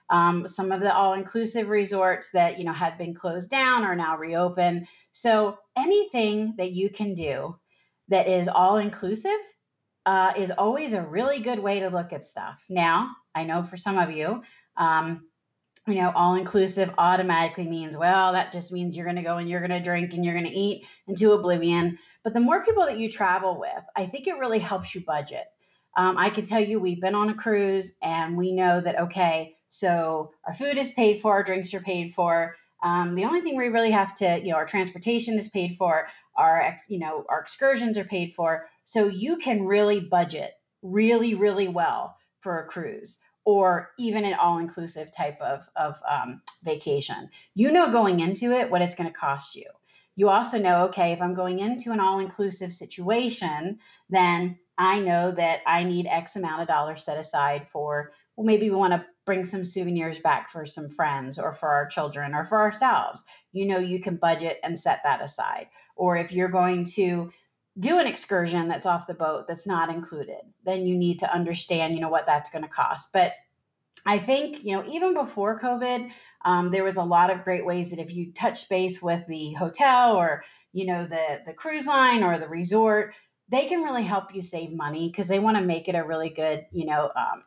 Um, 0.08 0.46
some 0.46 0.70
of 0.70 0.80
the 0.80 0.94
all-inclusive 0.94 1.68
resorts 1.68 2.30
that 2.30 2.58
you 2.58 2.64
know 2.64 2.72
had 2.72 2.96
been 2.96 3.14
closed 3.14 3.50
down 3.50 3.84
are 3.84 3.96
now 3.96 4.16
reopened. 4.16 4.86
So 5.12 5.58
anything 5.76 6.54
that 6.58 6.72
you 6.72 6.90
can 6.90 7.14
do 7.14 7.56
that 8.08 8.28
is 8.28 8.48
all-inclusive 8.48 9.30
uh, 10.06 10.32
is 10.36 10.52
always 10.52 10.92
a 10.92 11.02
really 11.02 11.40
good 11.40 11.58
way 11.58 11.80
to 11.80 11.90
look 11.90 12.12
at 12.12 12.25
stuff. 12.25 12.64
Now, 12.68 13.10
I 13.34 13.44
know 13.44 13.64
for 13.64 13.76
some 13.76 13.98
of 13.98 14.12
you, 14.12 14.42
um, 14.76 15.26
you 15.88 15.96
know, 15.96 16.12
all-inclusive 16.14 16.92
automatically 16.98 17.66
means 17.66 17.96
well, 17.96 18.32
that 18.32 18.52
just 18.52 18.72
means 18.72 18.96
you're 18.96 19.06
going 19.06 19.16
to 19.16 19.22
go 19.22 19.38
and 19.38 19.48
you're 19.48 19.60
going 19.60 19.70
to 19.70 19.80
drink 19.80 20.14
and 20.14 20.25
you're 20.25 20.34
going 20.34 20.46
to 20.46 20.50
eat 20.50 20.86
into 21.08 21.32
oblivion. 21.32 21.98
But 22.22 22.34
the 22.34 22.40
more 22.40 22.64
people 22.64 22.86
that 22.86 22.98
you 22.98 23.10
travel 23.10 23.58
with, 23.58 23.84
I 23.96 24.06
think 24.06 24.26
it 24.26 24.38
really 24.38 24.58
helps 24.58 24.94
you 24.94 25.00
budget. 25.04 25.44
Um, 25.96 26.18
I 26.18 26.30
can 26.30 26.44
tell 26.44 26.60
you, 26.60 26.78
we've 26.78 27.00
been 27.00 27.14
on 27.14 27.30
a 27.30 27.34
cruise 27.34 27.92
and 28.02 28.36
we 28.36 28.52
know 28.52 28.80
that 28.80 29.00
okay 29.00 29.55
so 29.68 30.30
our 30.46 30.54
food 30.54 30.78
is 30.78 30.92
paid 30.92 31.20
for, 31.20 31.32
our 31.32 31.42
drinks 31.42 31.75
are 31.75 31.80
paid 31.80 32.14
for. 32.14 32.56
Um, 32.82 33.14
the 33.14 33.25
only 33.25 33.40
thing 33.40 33.56
we 33.56 33.68
really 33.68 33.90
have 33.90 34.14
to, 34.16 34.40
you 34.40 34.50
know, 34.50 34.56
our 34.56 34.66
transportation 34.66 35.38
is 35.38 35.49
paid 35.49 35.76
for, 35.76 36.08
our, 36.37 36.61
ex, 36.61 36.82
you 36.88 36.99
know, 36.99 37.25
our 37.28 37.40
excursions 37.40 37.99
are 37.99 38.04
paid 38.04 38.35
for. 38.35 38.68
So 38.85 39.08
you 39.08 39.37
can 39.37 39.66
really 39.66 40.00
budget 40.00 40.52
really, 40.82 41.35
really 41.35 41.68
well 41.68 42.16
for 42.40 42.61
a 42.61 42.66
cruise 42.66 43.18
or 43.44 43.90
even 43.99 44.25
an 44.25 44.35
all-inclusive 44.35 45.11
type 45.12 45.40
of, 45.40 45.68
of 45.76 46.00
um, 46.08 46.42
vacation. 46.64 47.28
You 47.54 47.73
know 47.73 47.90
going 47.90 48.20
into 48.20 48.52
it 48.52 48.70
what 48.70 48.82
it's 48.82 48.94
going 48.94 49.08
to 49.08 49.18
cost 49.18 49.54
you. 49.54 49.66
You 50.16 50.28
also 50.30 50.58
know, 50.58 50.85
okay, 50.87 51.12
if 51.12 51.20
I'm 51.23 51.35
going 51.35 51.61
into 51.61 51.92
an 51.92 52.00
all-inclusive 52.00 52.73
situation, 52.73 53.78
then 54.11 54.58
I 54.78 55.00
know 55.00 55.30
that 55.32 55.61
I 55.66 55.85
need 55.85 56.06
X 56.06 56.37
amount 56.37 56.62
of 56.62 56.68
dollars 56.68 57.04
set 57.04 57.18
aside 57.18 57.68
for, 57.68 58.12
well, 58.35 58.46
maybe 58.46 58.68
we 58.68 58.76
want 58.76 58.94
to 58.94 59.06
bring 59.26 59.45
some 59.45 59.64
souvenirs 59.64 60.21
back 60.21 60.49
for 60.49 60.64
some 60.64 60.88
friends 60.88 61.38
or 61.38 61.52
for 61.52 61.68
our 61.68 61.87
children 61.87 62.35
or 62.35 62.45
for 62.45 62.59
ourselves. 62.59 63.23
You 63.52 63.66
know, 63.66 63.78
you 63.78 64.00
can 64.00 64.16
budget 64.16 64.59
and 64.62 64.78
set 64.78 65.00
that 65.04 65.23
aside. 65.23 65.66
Or 65.97 66.16
if 66.16 66.33
you're 66.33 66.49
going 66.49 66.85
to 66.95 67.30
do 67.78 67.99
an 67.99 68.06
excursion 68.06 68.68
that's 68.68 68.87
off 68.87 69.06
the 69.06 69.14
boat 69.14 69.47
that's 69.47 69.66
not 69.66 69.90
included, 69.90 70.40
then 70.64 70.87
you 70.87 70.97
need 70.97 71.18
to 71.18 71.33
understand, 71.33 71.95
you 71.95 72.00
know, 72.00 72.09
what 72.09 72.26
that's 72.26 72.49
going 72.50 72.62
to 72.62 72.68
cost. 72.68 73.09
But 73.12 73.35
I 74.06 74.18
think, 74.18 74.64
you 74.64 74.76
know, 74.76 74.85
even 74.88 75.14
before 75.14 75.61
COVID, 75.61 76.11
um, 76.45 76.71
there 76.71 76.85
was 76.85 76.97
a 76.97 77.02
lot 77.02 77.30
of 77.30 77.42
great 77.42 77.66
ways 77.66 77.90
that 77.90 77.99
if 77.99 78.14
you 78.14 78.33
touch 78.33 78.68
base 78.68 79.02
with 79.02 79.26
the 79.26 79.52
hotel 79.54 80.16
or, 80.16 80.45
you 80.73 80.87
know, 80.87 81.06
the 81.06 81.42
the 81.45 81.52
cruise 81.52 81.87
line 81.87 82.23
or 82.23 82.38
the 82.38 82.49
resort, 82.49 83.14
they 83.49 83.66
can 83.66 83.83
really 83.83 84.04
help 84.04 84.35
you 84.35 84.42
save 84.42 84.73
money 84.73 85.09
because 85.09 85.26
they 85.26 85.40
want 85.40 85.56
to 85.56 85.62
make 85.62 85.88
it 85.88 85.97
a 85.97 86.04
really 86.04 86.28
good, 86.28 86.66
you 86.71 86.87
know, 86.87 87.11
um, 87.16 87.42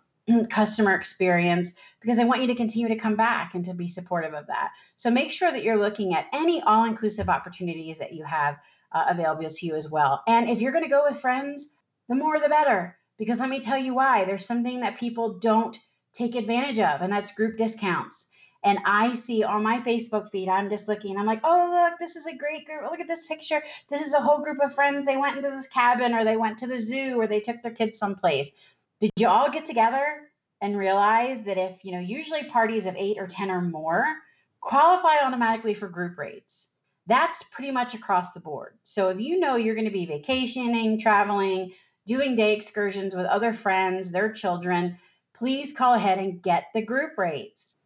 customer 0.49 0.93
experience 0.95 1.73
because 2.01 2.19
I 2.19 2.23
want 2.23 2.41
you 2.41 2.47
to 2.47 2.55
continue 2.55 2.87
to 2.89 2.95
come 2.95 3.15
back 3.15 3.55
and 3.55 3.65
to 3.65 3.73
be 3.73 3.87
supportive 3.87 4.33
of 4.33 4.47
that. 4.47 4.71
So 4.95 5.09
make 5.09 5.31
sure 5.31 5.51
that 5.51 5.63
you're 5.63 5.77
looking 5.77 6.15
at 6.15 6.27
any 6.33 6.61
all 6.61 6.85
inclusive 6.85 7.29
opportunities 7.29 7.97
that 7.99 8.13
you 8.13 8.23
have 8.23 8.57
uh, 8.91 9.05
available 9.09 9.49
to 9.49 9.65
you 9.65 9.75
as 9.75 9.89
well. 9.89 10.23
And 10.27 10.49
if 10.49 10.61
you're 10.61 10.71
going 10.71 10.83
to 10.83 10.89
go 10.89 11.03
with 11.05 11.19
friends, 11.19 11.67
the 12.07 12.15
more 12.15 12.39
the 12.39 12.49
better. 12.49 12.97
Because 13.17 13.39
let 13.39 13.49
me 13.49 13.59
tell 13.59 13.77
you 13.77 13.93
why. 13.93 14.23
There's 14.23 14.45
something 14.45 14.79
that 14.81 14.97
people 14.97 15.39
don't 15.39 15.77
take 16.13 16.35
advantage 16.35 16.79
of, 16.79 17.01
and 17.01 17.11
that's 17.11 17.33
group 17.33 17.57
discounts. 17.57 18.25
And 18.63 18.79
I 18.85 19.15
see 19.15 19.43
on 19.43 19.63
my 19.63 19.79
Facebook 19.79 20.29
feed, 20.31 20.49
I'm 20.49 20.69
just 20.69 20.87
looking, 20.87 21.17
I'm 21.17 21.25
like, 21.25 21.41
oh, 21.43 21.69
look, 21.69 21.99
this 21.99 22.17
is 22.17 22.25
a 22.25 22.35
great 22.35 22.65
group. 22.65 22.81
Look 22.89 22.99
at 22.99 23.07
this 23.07 23.25
picture. 23.25 23.63
This 23.89 24.01
is 24.01 24.13
a 24.13 24.19
whole 24.19 24.39
group 24.39 24.57
of 24.61 24.73
friends. 24.73 25.05
They 25.05 25.15
went 25.15 25.37
into 25.37 25.49
this 25.49 25.67
cabin 25.67 26.13
or 26.13 26.25
they 26.25 26.35
went 26.35 26.57
to 26.59 26.67
the 26.67 26.77
zoo 26.77 27.19
or 27.19 27.27
they 27.27 27.39
took 27.39 27.61
their 27.61 27.71
kids 27.71 27.99
someplace. 27.99 28.51
Did 28.99 29.11
you 29.17 29.27
all 29.29 29.49
get 29.49 29.65
together 29.65 30.03
and 30.61 30.77
realize 30.77 31.41
that 31.43 31.57
if, 31.57 31.85
you 31.85 31.93
know, 31.93 31.99
usually 31.99 32.43
parties 32.43 32.85
of 32.85 32.95
eight 32.97 33.17
or 33.17 33.27
10 33.27 33.49
or 33.49 33.61
more 33.61 34.05
qualify 34.59 35.19
automatically 35.23 35.73
for 35.73 35.87
group 35.87 36.17
rates? 36.17 36.67
That's 37.07 37.41
pretty 37.43 37.71
much 37.71 37.93
across 37.93 38.33
the 38.33 38.41
board. 38.41 38.77
So 38.83 39.09
if 39.09 39.19
you 39.19 39.39
know 39.39 39.55
you're 39.55 39.75
going 39.75 39.85
to 39.85 39.91
be 39.91 40.05
vacationing, 40.05 40.99
traveling, 40.99 41.71
doing 42.05 42.35
day 42.35 42.53
excursions 42.53 43.15
with 43.15 43.25
other 43.25 43.53
friends, 43.53 44.11
their 44.11 44.31
children, 44.33 44.97
please 45.33 45.71
call 45.71 45.93
ahead 45.93 46.19
and 46.19 46.41
get 46.41 46.65
the 46.73 46.81
group 46.81 47.17
rates. 47.17 47.77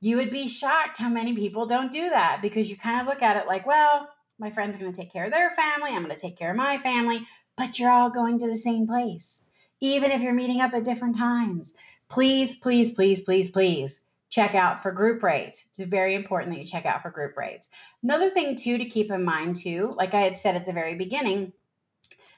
You 0.00 0.16
would 0.16 0.30
be 0.30 0.48
shocked 0.48 0.98
how 0.98 1.08
many 1.08 1.34
people 1.34 1.66
don't 1.66 1.90
do 1.90 2.08
that 2.08 2.38
because 2.40 2.70
you 2.70 2.76
kind 2.76 3.00
of 3.00 3.06
look 3.06 3.22
at 3.22 3.36
it 3.36 3.46
like, 3.46 3.66
well, 3.66 4.08
my 4.38 4.50
friend's 4.50 4.78
going 4.78 4.92
to 4.92 4.98
take 4.98 5.12
care 5.12 5.24
of 5.24 5.32
their 5.32 5.50
family, 5.50 5.90
I'm 5.90 6.04
going 6.04 6.14
to 6.14 6.20
take 6.20 6.38
care 6.38 6.50
of 6.50 6.56
my 6.56 6.78
family, 6.78 7.26
but 7.56 7.78
you're 7.78 7.90
all 7.90 8.08
going 8.08 8.38
to 8.38 8.46
the 8.46 8.56
same 8.56 8.86
place, 8.86 9.42
even 9.80 10.10
if 10.10 10.20
you're 10.20 10.32
meeting 10.32 10.60
up 10.60 10.74
at 10.74 10.84
different 10.84 11.16
times. 11.16 11.72
Please, 12.08 12.56
please, 12.56 12.90
please, 12.90 13.20
please, 13.20 13.48
please 13.48 14.00
check 14.28 14.54
out 14.54 14.82
for 14.82 14.92
group 14.92 15.22
rates. 15.22 15.64
It's 15.68 15.78
very 15.78 16.14
important 16.14 16.54
that 16.54 16.60
you 16.60 16.66
check 16.66 16.86
out 16.86 17.02
for 17.02 17.10
group 17.10 17.36
rates. 17.36 17.68
Another 18.02 18.30
thing 18.30 18.56
too 18.56 18.78
to 18.78 18.84
keep 18.84 19.10
in 19.10 19.24
mind 19.24 19.56
too, 19.56 19.92
like 19.96 20.14
I 20.14 20.20
had 20.20 20.38
said 20.38 20.56
at 20.56 20.66
the 20.66 20.72
very 20.72 20.94
beginning, 20.94 21.52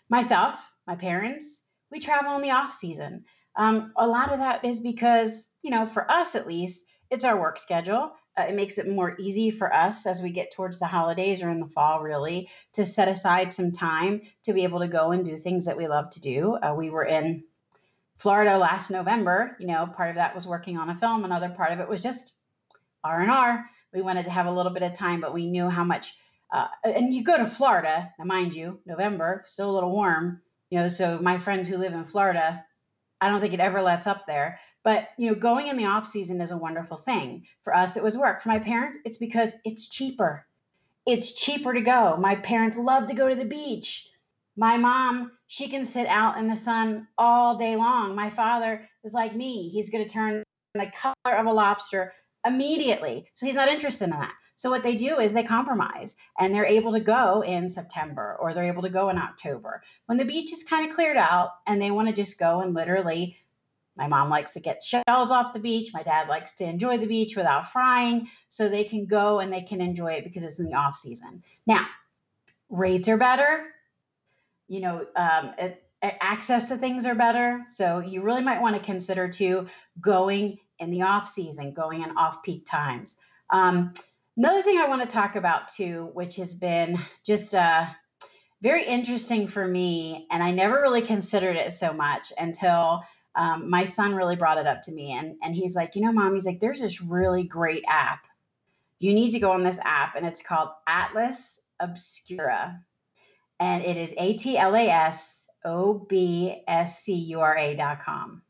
myself, 0.08 0.56
my 0.86 0.94
parents, 0.94 1.60
we 1.90 2.00
travel 2.00 2.34
in 2.36 2.42
the 2.42 2.50
off 2.50 2.72
season. 2.72 3.24
Um, 3.56 3.92
a 3.96 4.06
lot 4.06 4.32
of 4.32 4.40
that 4.40 4.64
is 4.64 4.80
because, 4.80 5.48
you 5.62 5.70
know, 5.70 5.86
for 5.86 6.10
us 6.10 6.34
at 6.34 6.46
least, 6.46 6.84
it's 7.10 7.24
our 7.24 7.38
work 7.38 7.58
schedule. 7.58 8.12
Uh, 8.38 8.44
it 8.44 8.54
makes 8.54 8.78
it 8.78 8.88
more 8.88 9.14
easy 9.18 9.50
for 9.50 9.72
us 9.72 10.06
as 10.06 10.22
we 10.22 10.30
get 10.30 10.52
towards 10.52 10.78
the 10.78 10.86
holidays 10.86 11.42
or 11.42 11.48
in 11.48 11.60
the 11.60 11.66
fall, 11.66 12.00
really, 12.00 12.48
to 12.72 12.84
set 12.84 13.08
aside 13.08 13.52
some 13.52 13.72
time 13.72 14.22
to 14.44 14.52
be 14.52 14.64
able 14.64 14.80
to 14.80 14.88
go 14.88 15.10
and 15.10 15.24
do 15.24 15.36
things 15.36 15.66
that 15.66 15.76
we 15.76 15.86
love 15.86 16.08
to 16.10 16.20
do. 16.20 16.54
Uh, 16.54 16.74
we 16.76 16.88
were 16.88 17.04
in 17.04 17.44
Florida 18.16 18.56
last 18.56 18.90
November, 18.90 19.56
you 19.58 19.66
know, 19.66 19.86
part 19.86 20.10
of 20.10 20.16
that 20.16 20.34
was 20.34 20.46
working 20.46 20.78
on 20.78 20.88
a 20.88 20.96
film, 20.96 21.24
another 21.24 21.48
part 21.48 21.72
of 21.72 21.80
it 21.80 21.88
was 21.88 22.02
just 22.02 22.32
R 23.04 23.20
and 23.20 23.30
R. 23.30 23.64
We 23.92 24.00
wanted 24.00 24.24
to 24.24 24.30
have 24.30 24.46
a 24.46 24.52
little 24.52 24.72
bit 24.72 24.84
of 24.84 24.94
time, 24.94 25.20
but 25.20 25.34
we 25.34 25.46
knew 25.46 25.68
how 25.68 25.84
much. 25.84 26.16
Uh, 26.50 26.68
and 26.84 27.12
you 27.12 27.24
go 27.24 27.36
to 27.36 27.46
Florida, 27.46 28.12
now 28.18 28.24
mind 28.24 28.54
you, 28.54 28.78
November, 28.86 29.42
still 29.46 29.70
a 29.70 29.72
little 29.72 29.90
warm, 29.90 30.40
you 30.70 30.78
know. 30.78 30.88
So 30.88 31.18
my 31.18 31.38
friends 31.38 31.66
who 31.66 31.78
live 31.78 31.94
in 31.94 32.04
Florida, 32.04 32.64
I 33.20 33.28
don't 33.28 33.40
think 33.40 33.54
it 33.54 33.60
ever 33.60 33.82
lets 33.82 34.06
up 34.06 34.26
there. 34.26 34.60
But 34.84 35.08
you 35.16 35.28
know, 35.28 35.34
going 35.34 35.68
in 35.68 35.76
the 35.76 35.86
off 35.86 36.06
season 36.06 36.40
is 36.40 36.50
a 36.50 36.56
wonderful 36.56 36.96
thing. 36.96 37.46
For 37.64 37.74
us, 37.74 37.96
it 37.96 38.02
was 38.02 38.16
work. 38.16 38.42
For 38.42 38.48
my 38.48 38.58
parents, 38.58 38.98
it's 39.04 39.18
because 39.18 39.54
it's 39.64 39.88
cheaper. 39.88 40.46
It's 41.06 41.32
cheaper 41.32 41.72
to 41.72 41.80
go. 41.80 42.16
My 42.16 42.36
parents 42.36 42.76
love 42.76 43.06
to 43.06 43.14
go 43.14 43.28
to 43.28 43.34
the 43.34 43.44
beach. 43.44 44.08
My 44.56 44.76
mom, 44.76 45.32
she 45.46 45.68
can 45.68 45.84
sit 45.84 46.06
out 46.06 46.38
in 46.38 46.48
the 46.48 46.56
sun 46.56 47.08
all 47.16 47.56
day 47.56 47.76
long. 47.76 48.14
My 48.14 48.30
father 48.30 48.88
is 49.04 49.12
like 49.12 49.34
me. 49.34 49.68
He's 49.68 49.90
going 49.90 50.04
to 50.04 50.10
turn 50.10 50.42
the 50.74 50.92
color 50.92 51.36
of 51.36 51.46
a 51.46 51.52
lobster 51.52 52.12
immediately. 52.46 53.26
So 53.34 53.46
he's 53.46 53.54
not 53.54 53.68
interested 53.68 54.04
in 54.04 54.10
that. 54.10 54.32
So 54.56 54.70
what 54.70 54.82
they 54.84 54.94
do 54.94 55.18
is 55.18 55.32
they 55.32 55.42
compromise 55.42 56.14
and 56.38 56.54
they're 56.54 56.64
able 56.64 56.92
to 56.92 57.00
go 57.00 57.42
in 57.42 57.68
September 57.68 58.36
or 58.38 58.54
they're 58.54 58.64
able 58.64 58.82
to 58.82 58.88
go 58.90 59.08
in 59.08 59.18
October 59.18 59.82
when 60.06 60.18
the 60.18 60.24
beach 60.24 60.52
is 60.52 60.62
kind 60.62 60.86
of 60.86 60.94
cleared 60.94 61.16
out 61.16 61.50
and 61.66 61.82
they 61.82 61.90
want 61.90 62.08
to 62.08 62.14
just 62.14 62.38
go 62.38 62.60
and 62.60 62.72
literally 62.72 63.36
my 64.02 64.08
mom 64.08 64.28
likes 64.28 64.52
to 64.52 64.60
get 64.60 64.82
shells 64.82 65.30
off 65.30 65.52
the 65.52 65.58
beach. 65.58 65.92
My 65.94 66.02
dad 66.02 66.28
likes 66.28 66.52
to 66.54 66.64
enjoy 66.64 66.98
the 66.98 67.06
beach 67.06 67.36
without 67.36 67.72
frying 67.72 68.28
so 68.48 68.68
they 68.68 68.84
can 68.84 69.06
go 69.06 69.40
and 69.40 69.52
they 69.52 69.62
can 69.62 69.80
enjoy 69.80 70.12
it 70.12 70.24
because 70.24 70.42
it's 70.42 70.58
in 70.58 70.66
the 70.66 70.74
off 70.74 70.94
season. 70.94 71.42
Now, 71.66 71.86
rates 72.68 73.08
are 73.08 73.16
better 73.16 73.72
you 74.72 74.80
know, 74.80 75.04
um, 75.16 75.52
it, 75.58 75.84
access 76.02 76.68
to 76.68 76.78
things 76.78 77.04
are 77.04 77.14
better. 77.14 77.62
So 77.74 78.00
you 78.00 78.22
really 78.22 78.40
might 78.40 78.62
want 78.62 78.74
to 78.74 78.82
consider 78.82 79.28
too 79.28 79.68
going 80.00 80.58
in 80.78 80.90
the 80.90 81.02
off 81.02 81.28
season, 81.28 81.74
going 81.74 82.02
in 82.02 82.16
off 82.16 82.42
peak 82.42 82.64
times. 82.64 83.18
Um, 83.50 83.92
another 84.36 84.62
thing 84.62 84.78
I 84.78 84.88
want 84.88 85.02
to 85.02 85.06
talk 85.06 85.36
about 85.36 85.68
too, 85.68 86.10
which 86.14 86.36
has 86.36 86.54
been 86.54 86.98
just 87.22 87.54
uh, 87.54 87.84
very 88.62 88.86
interesting 88.86 89.46
for 89.46 89.66
me, 89.68 90.26
and 90.30 90.42
I 90.42 90.52
never 90.52 90.80
really 90.80 91.02
considered 91.02 91.56
it 91.56 91.74
so 91.74 91.92
much 91.92 92.32
until 92.38 93.04
um, 93.34 93.70
my 93.70 93.84
son 93.84 94.14
really 94.14 94.36
brought 94.36 94.58
it 94.58 94.66
up 94.66 94.82
to 94.82 94.92
me, 94.92 95.12
and 95.12 95.36
and 95.42 95.54
he's 95.54 95.74
like, 95.74 95.96
you 95.96 96.02
know, 96.02 96.12
mom, 96.12 96.34
he's 96.34 96.46
like, 96.46 96.60
there's 96.60 96.80
this 96.80 97.00
really 97.00 97.44
great 97.44 97.84
app. 97.88 98.24
You 98.98 99.14
need 99.14 99.30
to 99.30 99.40
go 99.40 99.52
on 99.52 99.62
this 99.64 99.80
app, 99.84 100.14
and 100.16 100.26
it's 100.26 100.42
called 100.42 100.70
Atlas 100.86 101.60
Obscura 101.80 102.80
and 103.62 103.84
it 103.84 103.96
is 103.96 104.12
A 104.18 104.34
T 104.34 104.58
L 104.58 104.74
A 104.74 104.88
S 104.88 105.46
O 105.64 105.94
B 105.94 106.62
S 106.66 107.04
C 107.04 107.14
U 107.14 107.40
R 107.40 107.56
A 107.56 107.76
dot 107.76 108.02
com. 108.02 108.42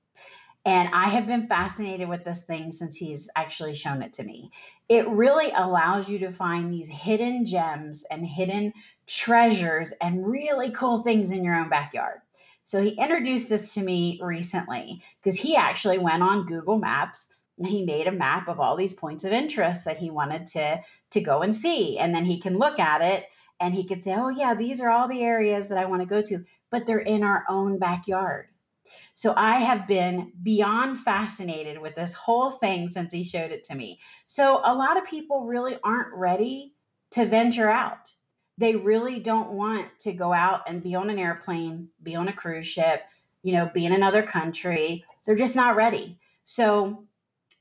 And 0.64 0.88
I 0.94 1.08
have 1.08 1.26
been 1.26 1.48
fascinated 1.48 2.08
with 2.08 2.24
this 2.24 2.42
thing 2.42 2.72
since 2.72 2.96
he's 2.96 3.28
actually 3.36 3.74
shown 3.74 4.00
it 4.00 4.14
to 4.14 4.24
me. 4.24 4.52
It 4.88 5.06
really 5.08 5.50
allows 5.54 6.08
you 6.08 6.20
to 6.20 6.32
find 6.32 6.72
these 6.72 6.88
hidden 6.88 7.44
gems 7.44 8.04
and 8.10 8.24
hidden 8.24 8.72
treasures 9.06 9.92
and 10.00 10.26
really 10.26 10.70
cool 10.70 11.02
things 11.02 11.30
in 11.30 11.44
your 11.44 11.56
own 11.56 11.68
backyard. 11.68 12.20
So 12.64 12.82
he 12.82 12.90
introduced 12.90 13.48
this 13.48 13.74
to 13.74 13.82
me 13.82 14.18
recently 14.22 15.02
because 15.22 15.38
he 15.38 15.56
actually 15.56 15.98
went 15.98 16.22
on 16.22 16.46
Google 16.46 16.78
Maps 16.78 17.28
and 17.58 17.66
he 17.66 17.84
made 17.84 18.06
a 18.06 18.12
map 18.12 18.48
of 18.48 18.60
all 18.60 18.76
these 18.76 18.94
points 18.94 19.24
of 19.24 19.32
interest 19.32 19.84
that 19.84 19.96
he 19.96 20.10
wanted 20.10 20.46
to 20.48 20.80
to 21.10 21.20
go 21.20 21.42
and 21.42 21.54
see 21.54 21.98
and 21.98 22.14
then 22.14 22.24
he 22.24 22.40
can 22.40 22.58
look 22.58 22.78
at 22.78 23.02
it 23.02 23.26
and 23.60 23.74
he 23.74 23.84
could 23.84 24.02
say, 24.02 24.14
oh, 24.16 24.28
yeah, 24.28 24.54
these 24.54 24.80
are 24.80 24.90
all 24.90 25.06
the 25.06 25.22
areas 25.22 25.68
that 25.68 25.78
I 25.78 25.84
want 25.84 26.02
to 26.02 26.06
go 26.06 26.20
to, 26.20 26.44
but 26.70 26.84
they're 26.84 26.98
in 26.98 27.22
our 27.22 27.44
own 27.48 27.78
backyard. 27.78 28.48
So 29.14 29.32
I 29.36 29.58
have 29.60 29.86
been 29.86 30.32
beyond 30.42 30.98
fascinated 30.98 31.78
with 31.78 31.94
this 31.94 32.12
whole 32.12 32.50
thing 32.50 32.88
since 32.88 33.12
he 33.12 33.22
showed 33.22 33.52
it 33.52 33.64
to 33.64 33.74
me. 33.74 34.00
So 34.26 34.60
a 34.64 34.74
lot 34.74 34.96
of 34.96 35.04
people 35.04 35.44
really 35.44 35.78
aren't 35.84 36.14
ready 36.14 36.74
to 37.12 37.26
venture 37.26 37.70
out. 37.70 38.12
They 38.62 38.76
really 38.76 39.18
don't 39.18 39.50
want 39.50 39.98
to 40.00 40.12
go 40.12 40.32
out 40.32 40.62
and 40.68 40.82
be 40.82 40.94
on 40.94 41.10
an 41.10 41.18
airplane, 41.18 41.88
be 42.00 42.14
on 42.14 42.28
a 42.28 42.32
cruise 42.32 42.68
ship, 42.68 43.02
you 43.42 43.52
know, 43.52 43.68
be 43.74 43.84
in 43.84 43.92
another 43.92 44.22
country. 44.22 45.04
They're 45.26 45.34
just 45.34 45.56
not 45.56 45.74
ready. 45.74 46.18
So 46.44 47.04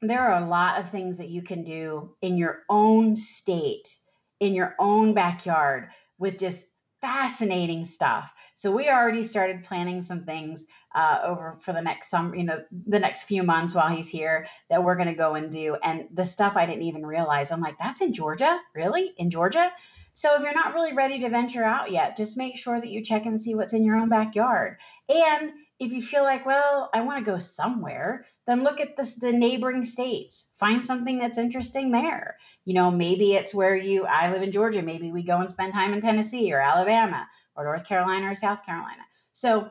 there 0.01 0.21
are 0.21 0.43
a 0.43 0.47
lot 0.47 0.79
of 0.79 0.89
things 0.89 1.17
that 1.17 1.29
you 1.29 1.41
can 1.41 1.63
do 1.63 2.15
in 2.21 2.37
your 2.37 2.59
own 2.69 3.15
state 3.15 3.97
in 4.41 4.55
your 4.55 4.75
own 4.79 5.13
backyard 5.13 5.89
with 6.17 6.37
just 6.37 6.65
fascinating 6.99 7.85
stuff. 7.85 8.31
So 8.55 8.71
we 8.71 8.89
already 8.89 9.23
started 9.23 9.63
planning 9.63 10.01
some 10.01 10.23
things 10.25 10.65
uh, 10.93 11.19
over 11.23 11.57
for 11.61 11.73
the 11.73 11.81
next 11.81 12.09
summer, 12.09 12.35
you 12.35 12.43
know, 12.43 12.63
the 12.87 12.99
next 12.99 13.23
few 13.23 13.43
months 13.43 13.73
while 13.73 13.95
he's 13.95 14.09
here 14.09 14.47
that 14.69 14.83
we're 14.83 14.95
going 14.95 15.07
to 15.07 15.15
go 15.15 15.35
and 15.35 15.51
do. 15.51 15.77
And 15.81 16.07
the 16.13 16.25
stuff 16.25 16.53
I 16.55 16.65
didn't 16.65 16.83
even 16.83 17.05
realize, 17.05 17.51
I'm 17.51 17.61
like, 17.61 17.79
that's 17.79 18.01
in 18.01 18.13
Georgia, 18.13 18.59
really, 18.75 19.13
in 19.17 19.29
Georgia. 19.29 19.71
So 20.13 20.35
if 20.35 20.41
you're 20.41 20.53
not 20.53 20.73
really 20.73 20.93
ready 20.93 21.19
to 21.19 21.29
venture 21.29 21.63
out 21.63 21.91
yet, 21.91 22.17
just 22.17 22.37
make 22.37 22.57
sure 22.57 22.79
that 22.79 22.89
you 22.89 23.03
check 23.03 23.25
and 23.25 23.41
see 23.41 23.55
what's 23.55 23.73
in 23.73 23.83
your 23.83 23.95
own 23.95 24.09
backyard. 24.09 24.77
And 25.09 25.51
if 25.79 25.91
you 25.91 26.01
feel 26.01 26.23
like, 26.23 26.45
well, 26.45 26.89
I 26.93 27.01
want 27.01 27.19
to 27.19 27.31
go 27.31 27.37
somewhere, 27.37 28.25
then 28.45 28.63
look 28.63 28.79
at 28.79 28.97
this, 28.97 29.15
the 29.15 29.31
neighboring 29.31 29.85
states. 29.85 30.49
Find 30.55 30.83
something 30.83 31.19
that's 31.19 31.37
interesting 31.37 31.91
there. 31.91 32.37
You 32.65 32.73
know, 32.73 32.91
maybe 32.91 33.33
it's 33.33 33.53
where 33.53 33.75
you, 33.75 34.05
I 34.05 34.31
live 34.31 34.43
in 34.43 34.51
Georgia. 34.51 34.81
Maybe 34.81 35.11
we 35.11 35.23
go 35.23 35.37
and 35.37 35.49
spend 35.51 35.73
time 35.73 35.93
in 35.93 36.01
Tennessee 36.01 36.53
or 36.53 36.59
Alabama 36.59 37.27
or 37.55 37.63
North 37.63 37.87
Carolina 37.87 38.31
or 38.31 38.35
South 38.35 38.65
Carolina. 38.65 39.03
So 39.33 39.69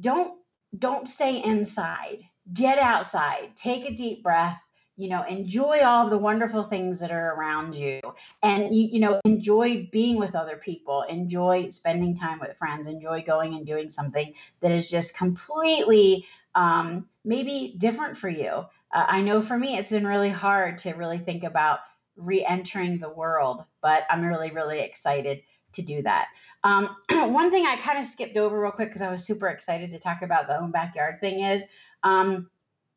don't 0.00 0.38
don't 0.78 1.06
stay 1.06 1.42
inside. 1.42 2.22
Get 2.52 2.78
outside. 2.78 3.50
Take 3.56 3.84
a 3.84 3.94
deep 3.94 4.22
breath. 4.22 4.60
You 5.02 5.08
know 5.08 5.24
enjoy 5.24 5.80
all 5.80 6.04
of 6.04 6.10
the 6.10 6.18
wonderful 6.18 6.62
things 6.62 7.00
that 7.00 7.10
are 7.10 7.34
around 7.34 7.74
you. 7.74 8.00
And 8.40 8.72
you, 8.74 8.88
you 8.92 9.00
know 9.00 9.20
enjoy 9.24 9.88
being 9.90 10.16
with 10.16 10.36
other 10.36 10.56
people 10.56 11.02
enjoy 11.02 11.70
spending 11.70 12.14
time 12.14 12.38
with 12.38 12.56
friends 12.56 12.86
enjoy 12.86 13.22
going 13.22 13.54
and 13.54 13.66
doing 13.66 13.90
something 13.90 14.32
that 14.60 14.70
is 14.70 14.88
just 14.88 15.16
completely 15.16 16.24
um, 16.54 17.08
maybe 17.24 17.74
different 17.76 18.16
for 18.16 18.28
you. 18.28 18.50
Uh, 18.92 19.06
i 19.08 19.20
know 19.22 19.42
for 19.42 19.58
me 19.58 19.76
it's 19.76 19.90
been 19.90 20.06
really 20.06 20.30
hard 20.30 20.78
to 20.78 20.92
really 20.92 21.18
think 21.18 21.42
about 21.42 21.80
re-entering 22.16 22.98
the 22.98 23.08
world 23.08 23.64
but 23.80 24.04
i'm 24.10 24.22
really 24.22 24.50
really 24.50 24.80
excited 24.80 25.42
to 25.72 25.80
do 25.80 26.02
that. 26.02 26.26
Um, 26.64 26.94
one 27.10 27.50
thing 27.50 27.66
i 27.66 27.74
kind 27.76 27.98
of 27.98 28.04
skipped 28.04 28.36
over 28.36 28.60
real 28.60 28.70
quick 28.70 28.88
because 28.88 29.02
i 29.02 29.10
was 29.10 29.24
super 29.24 29.48
excited 29.48 29.90
to 29.90 29.98
talk 29.98 30.22
about 30.22 30.46
the 30.46 30.60
own 30.60 30.70
backyard 30.70 31.18
thing 31.20 31.40
is 31.40 31.64
um, 32.04 32.50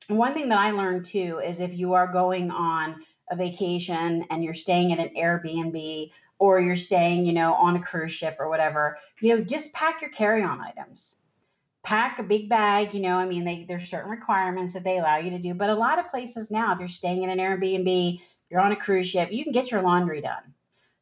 one 0.08 0.34
thing 0.34 0.50
that 0.50 0.60
I 0.60 0.72
learned 0.72 1.06
too 1.06 1.42
is 1.44 1.60
if 1.60 1.74
you 1.74 1.94
are 1.94 2.12
going 2.12 2.52
on 2.52 3.04
a 3.32 3.36
vacation 3.36 4.26
and 4.30 4.44
you're 4.44 4.54
staying 4.54 4.94
at 4.94 5.00
an 5.00 5.16
Airbnb 5.16 6.12
or 6.38 6.60
you're 6.60 6.76
staying, 6.76 7.26
you 7.26 7.34
know, 7.34 7.54
on 7.54 7.76
a 7.76 7.82
cruise 7.82 8.12
ship 8.12 8.38
or 8.40 8.50
whatever, 8.50 8.98
you 9.22 9.36
know, 9.36 9.44
just 9.44 9.74
pack 9.74 10.02
your 10.02 10.12
carry-on 10.12 10.62
items. 10.62 11.18
Pack 11.84 12.20
a 12.20 12.24
big 12.24 12.50
bag, 12.50 12.94
you 12.94 13.00
know, 13.00 13.16
I 13.16 13.26
mean, 13.26 13.46
they, 13.46 13.66
there's 13.68 13.88
certain 13.88 14.10
requirements 14.10 14.74
that 14.74 14.84
they 14.84 14.98
allow 14.98 15.18
you 15.18 15.30
to 15.32 15.40
do, 15.40 15.54
but 15.54 15.70
a 15.70 15.76
lot 15.76 16.00
of 16.00 16.10
places 16.10 16.50
now, 16.50 16.74
if 16.74 16.80
you're 16.80 16.88
staying 16.88 17.24
in 17.24 17.30
an 17.30 17.38
Airbnb, 17.38 18.20
you're 18.50 18.60
on 18.62 18.72
a 18.72 18.76
cruise 18.76 19.08
ship, 19.08 19.32
you 19.32 19.44
can 19.44 19.54
get 19.54 19.72
your 19.72 19.82
laundry 19.82 20.22
done. 20.22 20.54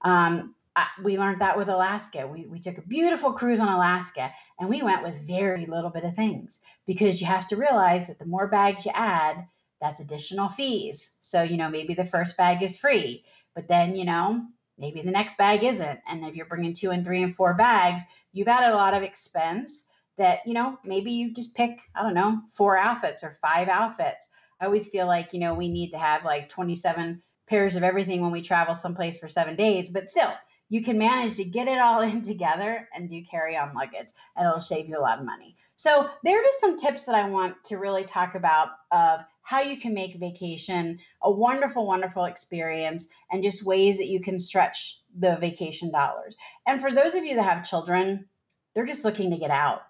Um, 0.01 0.55
I, 0.75 0.87
we 1.03 1.19
learned 1.19 1.41
that 1.41 1.57
with 1.57 1.69
Alaska. 1.69 2.27
We, 2.27 2.47
we 2.47 2.59
took 2.59 2.77
a 2.77 2.87
beautiful 2.87 3.33
cruise 3.33 3.59
on 3.59 3.67
Alaska 3.67 4.31
and 4.59 4.69
we 4.69 4.81
went 4.81 5.03
with 5.03 5.27
very 5.27 5.65
little 5.65 5.91
bit 5.91 6.03
of 6.03 6.15
things 6.15 6.59
because 6.87 7.21
you 7.21 7.27
have 7.27 7.47
to 7.47 7.57
realize 7.57 8.07
that 8.07 8.17
the 8.17 8.25
more 8.25 8.47
bags 8.47 8.85
you 8.85 8.91
add, 8.95 9.45
that's 9.79 9.99
additional 9.99 10.49
fees. 10.49 11.11
So, 11.21 11.43
you 11.43 11.57
know, 11.57 11.69
maybe 11.69 11.93
the 11.93 12.05
first 12.05 12.37
bag 12.37 12.63
is 12.63 12.77
free, 12.77 13.23
but 13.53 13.67
then, 13.67 13.95
you 13.95 14.05
know, 14.05 14.45
maybe 14.77 15.01
the 15.01 15.11
next 15.11 15.37
bag 15.37 15.63
isn't. 15.63 15.99
And 16.07 16.25
if 16.25 16.35
you're 16.35 16.47
bringing 16.47 16.73
two 16.73 16.91
and 16.91 17.05
three 17.05 17.21
and 17.21 17.35
four 17.35 17.53
bags, 17.53 18.03
you've 18.31 18.47
got 18.47 18.71
a 18.71 18.75
lot 18.75 18.93
of 18.93 19.03
expense 19.03 19.85
that, 20.17 20.39
you 20.45 20.53
know, 20.53 20.77
maybe 20.83 21.11
you 21.11 21.33
just 21.33 21.53
pick, 21.53 21.81
I 21.95 22.01
don't 22.01 22.13
know, 22.13 22.41
four 22.51 22.77
outfits 22.77 23.23
or 23.23 23.31
five 23.41 23.67
outfits. 23.67 24.29
I 24.59 24.65
always 24.65 24.87
feel 24.87 25.05
like, 25.05 25.33
you 25.33 25.39
know, 25.39 25.53
we 25.53 25.69
need 25.69 25.91
to 25.91 25.97
have 25.97 26.23
like 26.23 26.49
27 26.49 27.21
pairs 27.47 27.75
of 27.75 27.83
everything 27.83 28.21
when 28.21 28.31
we 28.31 28.41
travel 28.41 28.75
someplace 28.75 29.19
for 29.19 29.27
seven 29.27 29.55
days, 29.55 29.89
but 29.89 30.09
still, 30.09 30.31
you 30.73 30.81
can 30.81 30.97
manage 30.97 31.35
to 31.35 31.43
get 31.43 31.67
it 31.67 31.77
all 31.77 32.01
in 32.11 32.23
together 32.23 32.89
and 32.95 33.07
do 33.07 33.23
carry 33.29 33.55
on 33.55 33.75
luggage, 33.75 34.09
and 34.35 34.47
it'll 34.47 34.59
save 34.59 34.89
you 34.89 34.97
a 34.97 34.99
lot 34.99 35.19
of 35.19 35.25
money. 35.25 35.55
So, 35.75 36.09
there 36.23 36.39
are 36.39 36.43
just 36.43 36.59
some 36.59 36.77
tips 36.77 37.03
that 37.05 37.13
I 37.13 37.29
want 37.29 37.63
to 37.65 37.77
really 37.77 38.03
talk 38.03 38.33
about 38.33 38.69
of 38.91 39.21
how 39.43 39.61
you 39.61 39.79
can 39.79 39.93
make 39.93 40.15
vacation 40.15 40.97
a 41.21 41.29
wonderful, 41.29 41.85
wonderful 41.85 42.25
experience 42.25 43.07
and 43.31 43.43
just 43.43 43.63
ways 43.63 43.99
that 43.99 44.07
you 44.07 44.19
can 44.19 44.39
stretch 44.39 44.99
the 45.19 45.35
vacation 45.35 45.91
dollars. 45.91 46.35
And 46.65 46.81
for 46.81 46.91
those 46.91 47.13
of 47.13 47.23
you 47.23 47.35
that 47.35 47.43
have 47.43 47.69
children, 47.69 48.25
they're 48.73 48.85
just 48.85 49.05
looking 49.05 49.29
to 49.29 49.37
get 49.37 49.51
out. 49.51 49.83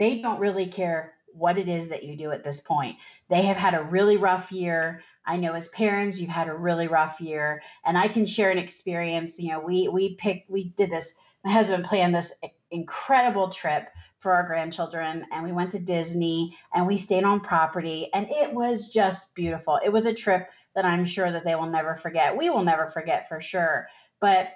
They 0.00 0.22
don't 0.22 0.40
really 0.40 0.66
care 0.66 1.14
what 1.36 1.58
it 1.58 1.68
is 1.68 1.88
that 1.88 2.02
you 2.02 2.16
do 2.16 2.32
at 2.32 2.42
this 2.42 2.60
point. 2.60 2.96
They 3.28 3.42
have 3.42 3.56
had 3.56 3.74
a 3.74 3.82
really 3.82 4.16
rough 4.16 4.50
year. 4.50 5.02
I 5.26 5.36
know 5.36 5.52
as 5.52 5.68
parents, 5.68 6.18
you've 6.20 6.30
had 6.30 6.48
a 6.48 6.54
really 6.54 6.86
rough 6.86 7.20
year, 7.20 7.62
and 7.84 7.98
I 7.98 8.08
can 8.08 8.26
share 8.26 8.50
an 8.50 8.58
experience. 8.58 9.38
You 9.38 9.50
know, 9.50 9.60
we 9.60 9.88
we 9.88 10.14
picked, 10.14 10.50
we 10.50 10.70
did 10.70 10.90
this. 10.90 11.12
My 11.44 11.52
husband 11.52 11.84
planned 11.84 12.14
this 12.14 12.32
incredible 12.70 13.50
trip 13.50 13.88
for 14.18 14.32
our 14.34 14.46
grandchildren, 14.46 15.26
and 15.32 15.44
we 15.44 15.52
went 15.52 15.72
to 15.72 15.78
Disney 15.78 16.56
and 16.74 16.86
we 16.86 16.96
stayed 16.96 17.24
on 17.24 17.40
property, 17.40 18.08
and 18.12 18.28
it 18.30 18.52
was 18.52 18.88
just 18.88 19.34
beautiful. 19.34 19.78
It 19.84 19.92
was 19.92 20.06
a 20.06 20.14
trip 20.14 20.48
that 20.74 20.84
I'm 20.84 21.04
sure 21.04 21.30
that 21.30 21.44
they 21.44 21.54
will 21.54 21.70
never 21.70 21.94
forget. 21.94 22.36
We 22.36 22.50
will 22.50 22.64
never 22.64 22.88
forget 22.88 23.28
for 23.28 23.40
sure. 23.40 23.88
But 24.20 24.48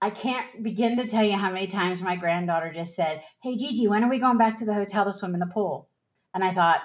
I 0.00 0.10
can't 0.10 0.62
begin 0.62 0.96
to 0.96 1.06
tell 1.06 1.24
you 1.24 1.36
how 1.36 1.50
many 1.50 1.68
times 1.68 2.02
my 2.02 2.16
granddaughter 2.16 2.72
just 2.72 2.94
said, 2.96 3.22
Hey, 3.42 3.56
Gigi, 3.56 3.88
when 3.88 4.02
are 4.02 4.10
we 4.10 4.18
going 4.18 4.38
back 4.38 4.56
to 4.56 4.64
the 4.64 4.74
hotel 4.74 5.04
to 5.04 5.12
swim 5.12 5.34
in 5.34 5.40
the 5.40 5.46
pool? 5.46 5.88
And 6.34 6.42
I 6.42 6.52
thought, 6.52 6.80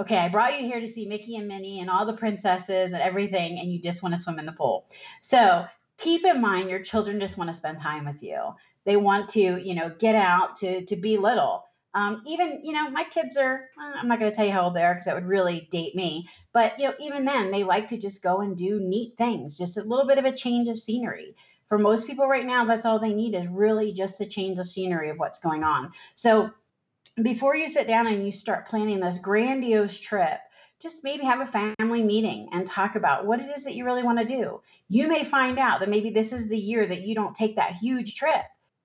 okay, 0.00 0.16
I 0.16 0.28
brought 0.28 0.60
you 0.60 0.66
here 0.66 0.80
to 0.80 0.88
see 0.88 1.06
Mickey 1.06 1.36
and 1.36 1.46
Minnie 1.46 1.80
and 1.80 1.90
all 1.90 2.06
the 2.06 2.16
princesses 2.16 2.92
and 2.92 3.02
everything, 3.02 3.58
and 3.58 3.70
you 3.70 3.80
just 3.80 4.02
want 4.02 4.14
to 4.14 4.20
swim 4.20 4.38
in 4.38 4.46
the 4.46 4.52
pool. 4.52 4.86
So 5.20 5.66
keep 5.98 6.24
in 6.24 6.40
mind 6.40 6.70
your 6.70 6.82
children 6.82 7.20
just 7.20 7.36
want 7.36 7.48
to 7.48 7.54
spend 7.54 7.80
time 7.80 8.06
with 8.06 8.22
you. 8.22 8.54
They 8.84 8.96
want 8.96 9.28
to, 9.30 9.40
you 9.40 9.74
know, 9.74 9.90
get 9.98 10.14
out 10.14 10.56
to 10.56 10.84
to 10.86 10.96
be 10.96 11.18
little. 11.18 11.64
Um, 11.92 12.22
even, 12.26 12.60
you 12.62 12.72
know, 12.72 12.88
my 12.88 13.02
kids 13.04 13.36
are, 13.36 13.68
I'm 13.76 14.06
not 14.06 14.20
going 14.20 14.30
to 14.30 14.36
tell 14.36 14.46
you 14.46 14.52
how 14.52 14.62
old 14.62 14.76
they 14.76 14.84
are 14.84 14.94
because 14.94 15.06
that 15.06 15.16
would 15.16 15.26
really 15.26 15.68
date 15.72 15.96
me. 15.96 16.28
But, 16.52 16.78
you 16.78 16.86
know, 16.86 16.94
even 17.00 17.24
then, 17.24 17.50
they 17.50 17.64
like 17.64 17.88
to 17.88 17.98
just 17.98 18.22
go 18.22 18.40
and 18.42 18.56
do 18.56 18.78
neat 18.80 19.14
things, 19.18 19.58
just 19.58 19.76
a 19.76 19.82
little 19.82 20.06
bit 20.06 20.18
of 20.18 20.24
a 20.24 20.32
change 20.32 20.68
of 20.68 20.78
scenery. 20.78 21.34
For 21.68 21.78
most 21.78 22.06
people 22.06 22.28
right 22.28 22.46
now, 22.46 22.64
that's 22.64 22.86
all 22.86 23.00
they 23.00 23.12
need 23.12 23.34
is 23.34 23.48
really 23.48 23.92
just 23.92 24.20
a 24.20 24.26
change 24.26 24.60
of 24.60 24.68
scenery 24.68 25.10
of 25.10 25.18
what's 25.18 25.40
going 25.40 25.64
on. 25.64 25.90
So 26.14 26.52
before 27.22 27.56
you 27.56 27.68
sit 27.68 27.86
down 27.86 28.06
and 28.06 28.24
you 28.24 28.32
start 28.32 28.68
planning 28.68 29.00
this 29.00 29.18
grandiose 29.18 29.98
trip, 29.98 30.40
just 30.80 31.04
maybe 31.04 31.24
have 31.24 31.40
a 31.40 31.74
family 31.78 32.02
meeting 32.02 32.48
and 32.52 32.66
talk 32.66 32.96
about 32.96 33.26
what 33.26 33.40
it 33.40 33.50
is 33.56 33.64
that 33.64 33.74
you 33.74 33.84
really 33.84 34.02
want 34.02 34.18
to 34.18 34.24
do. 34.24 34.60
You 34.88 35.08
may 35.08 35.24
find 35.24 35.58
out 35.58 35.80
that 35.80 35.90
maybe 35.90 36.10
this 36.10 36.32
is 36.32 36.48
the 36.48 36.58
year 36.58 36.86
that 36.86 37.02
you 37.02 37.14
don't 37.14 37.34
take 37.34 37.56
that 37.56 37.74
huge 37.74 38.14
trip. 38.14 38.42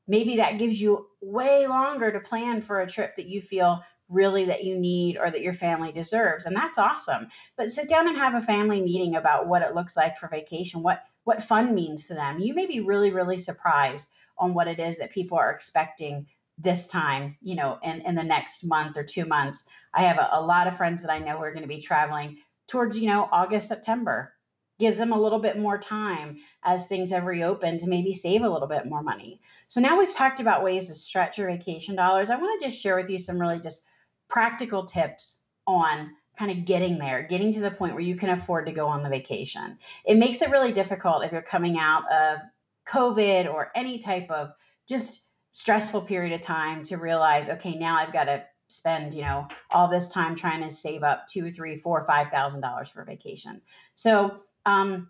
Maybe 0.08 0.38
that 0.38 0.60
gives 0.60 0.80
you 0.80 1.08
way 1.22 1.68
longer 1.68 2.12
to 2.12 2.20
plan 2.20 2.62
for 2.62 2.82
a 2.82 2.90
trip 2.90 3.16
that 3.16 3.28
you 3.28 3.42
feel 3.42 3.82
really 4.10 4.46
that 4.46 4.64
you 4.64 4.78
need 4.78 5.18
or 5.18 5.32
that 5.32 5.42
your 5.42 5.54
family 5.54 5.92
deserves 5.92 6.46
and 6.46 6.56
that's 6.56 6.78
awesome 6.78 7.28
but 7.58 7.72
sit 7.72 7.90
down 7.90 8.08
and 8.08 8.16
have 8.16 8.36
a 8.36 8.42
family 8.46 8.80
meeting 8.80 9.16
about 9.16 9.48
what 9.48 9.64
it 9.64 9.74
looks 9.74 9.98
like 9.98 10.16
for 10.16 10.28
vacation 10.28 10.84
what 10.84 11.04
what 11.24 11.44
fun 11.44 11.74
means 11.74 12.06
to 12.06 12.14
them 12.14 12.40
you 12.40 12.54
may 12.54 12.68
be 12.68 12.82
really 12.82 13.12
really 13.12 13.40
surprised 13.40 14.08
on 14.38 14.54
what 14.54 14.68
it 14.68 14.80
is 14.80 15.00
that 15.00 15.10
people 15.10 15.40
are 15.40 15.50
expecting 15.50 16.28
this 16.58 16.88
time, 16.88 17.38
you 17.42 17.56
know, 17.56 17.78
in, 17.84 18.02
in 18.02 18.16
the 18.16 18.24
next 18.24 18.64
month 18.64 18.98
or 18.98 19.04
two 19.04 19.26
months. 19.26 19.66
I 19.94 20.04
have 20.04 20.18
a, 20.18 20.30
a 20.34 20.42
lot 20.42 20.68
of 20.68 20.78
friends 20.78 21.02
that 21.02 21.12
I 21.12 21.20
know 21.20 21.38
who 21.38 21.44
are 21.44 21.52
going 21.52 21.64
to 21.64 21.68
be 21.68 21.82
traveling 21.82 22.38
towards, 22.68 23.00
you 23.00 23.08
know, 23.08 23.28
August, 23.32 23.68
September. 23.68 24.32
Gives 24.78 24.98
them 24.98 25.14
a 25.14 25.22
little 25.22 25.40
bit 25.40 25.58
more 25.58 25.78
time 25.78 26.40
as 26.62 26.86
things 26.86 27.10
have 27.12 27.24
reopened 27.24 27.80
to 27.80 27.88
maybe 27.88 28.12
save 28.14 28.42
a 28.42 28.50
little 28.50 28.68
bit 28.68 28.86
more 28.86 29.02
money. 29.02 29.40
So 29.70 29.80
now 29.80 29.98
we've 29.98 30.14
talked 30.14 30.42
about 30.42 30.66
ways 30.66 30.88
to 30.88 30.94
stretch 30.94 31.38
your 31.38 31.50
vacation 31.50 31.96
dollars. 31.96 32.30
I 32.30 32.36
want 32.36 32.60
to 32.60 32.66
just 32.66 32.78
share 32.78 32.98
with 32.98 33.10
you 33.10 33.18
some 33.18 33.40
really 33.40 33.62
just 33.62 33.84
practical 34.28 34.86
tips 34.86 35.38
on 35.66 36.12
kind 36.38 36.52
of 36.52 36.66
getting 36.66 36.98
there, 36.98 37.24
getting 37.24 37.54
to 37.54 37.62
the 37.62 37.72
point 37.72 37.94
where 37.94 38.04
you 38.04 38.18
can 38.18 38.30
afford 38.32 38.66
to 38.66 38.74
go 38.74 38.88
on 38.88 39.02
the 39.02 39.08
vacation. 39.08 39.78
It 40.06 40.18
makes 40.18 40.42
it 40.42 40.50
really 40.50 40.74
difficult 40.74 41.24
if 41.24 41.32
you're 41.32 41.42
coming 41.42 41.78
out 41.80 42.04
of 42.12 42.40
COVID 42.86 43.52
or 43.52 43.72
any 43.76 44.00
type 44.00 44.30
of 44.30 44.52
just 44.90 45.22
stressful 45.56 46.02
period 46.02 46.34
of 46.34 46.42
time 46.42 46.84
to 46.84 46.98
realize, 46.98 47.48
okay, 47.48 47.76
now 47.76 47.96
I've 47.96 48.12
got 48.12 48.26
to 48.26 48.44
spend, 48.68 49.14
you 49.14 49.22
know, 49.22 49.48
all 49.72 49.88
this 49.88 50.10
time 50.10 50.36
trying 50.36 50.62
to 50.62 50.70
save 50.70 51.02
up 51.02 51.28
two, 51.28 51.50
three, 51.50 51.78
four, 51.78 52.04
five 52.04 52.28
thousand 52.28 52.60
dollars 52.60 52.90
for 52.90 53.06
vacation. 53.06 53.62
So 53.94 54.36
um, 54.66 55.08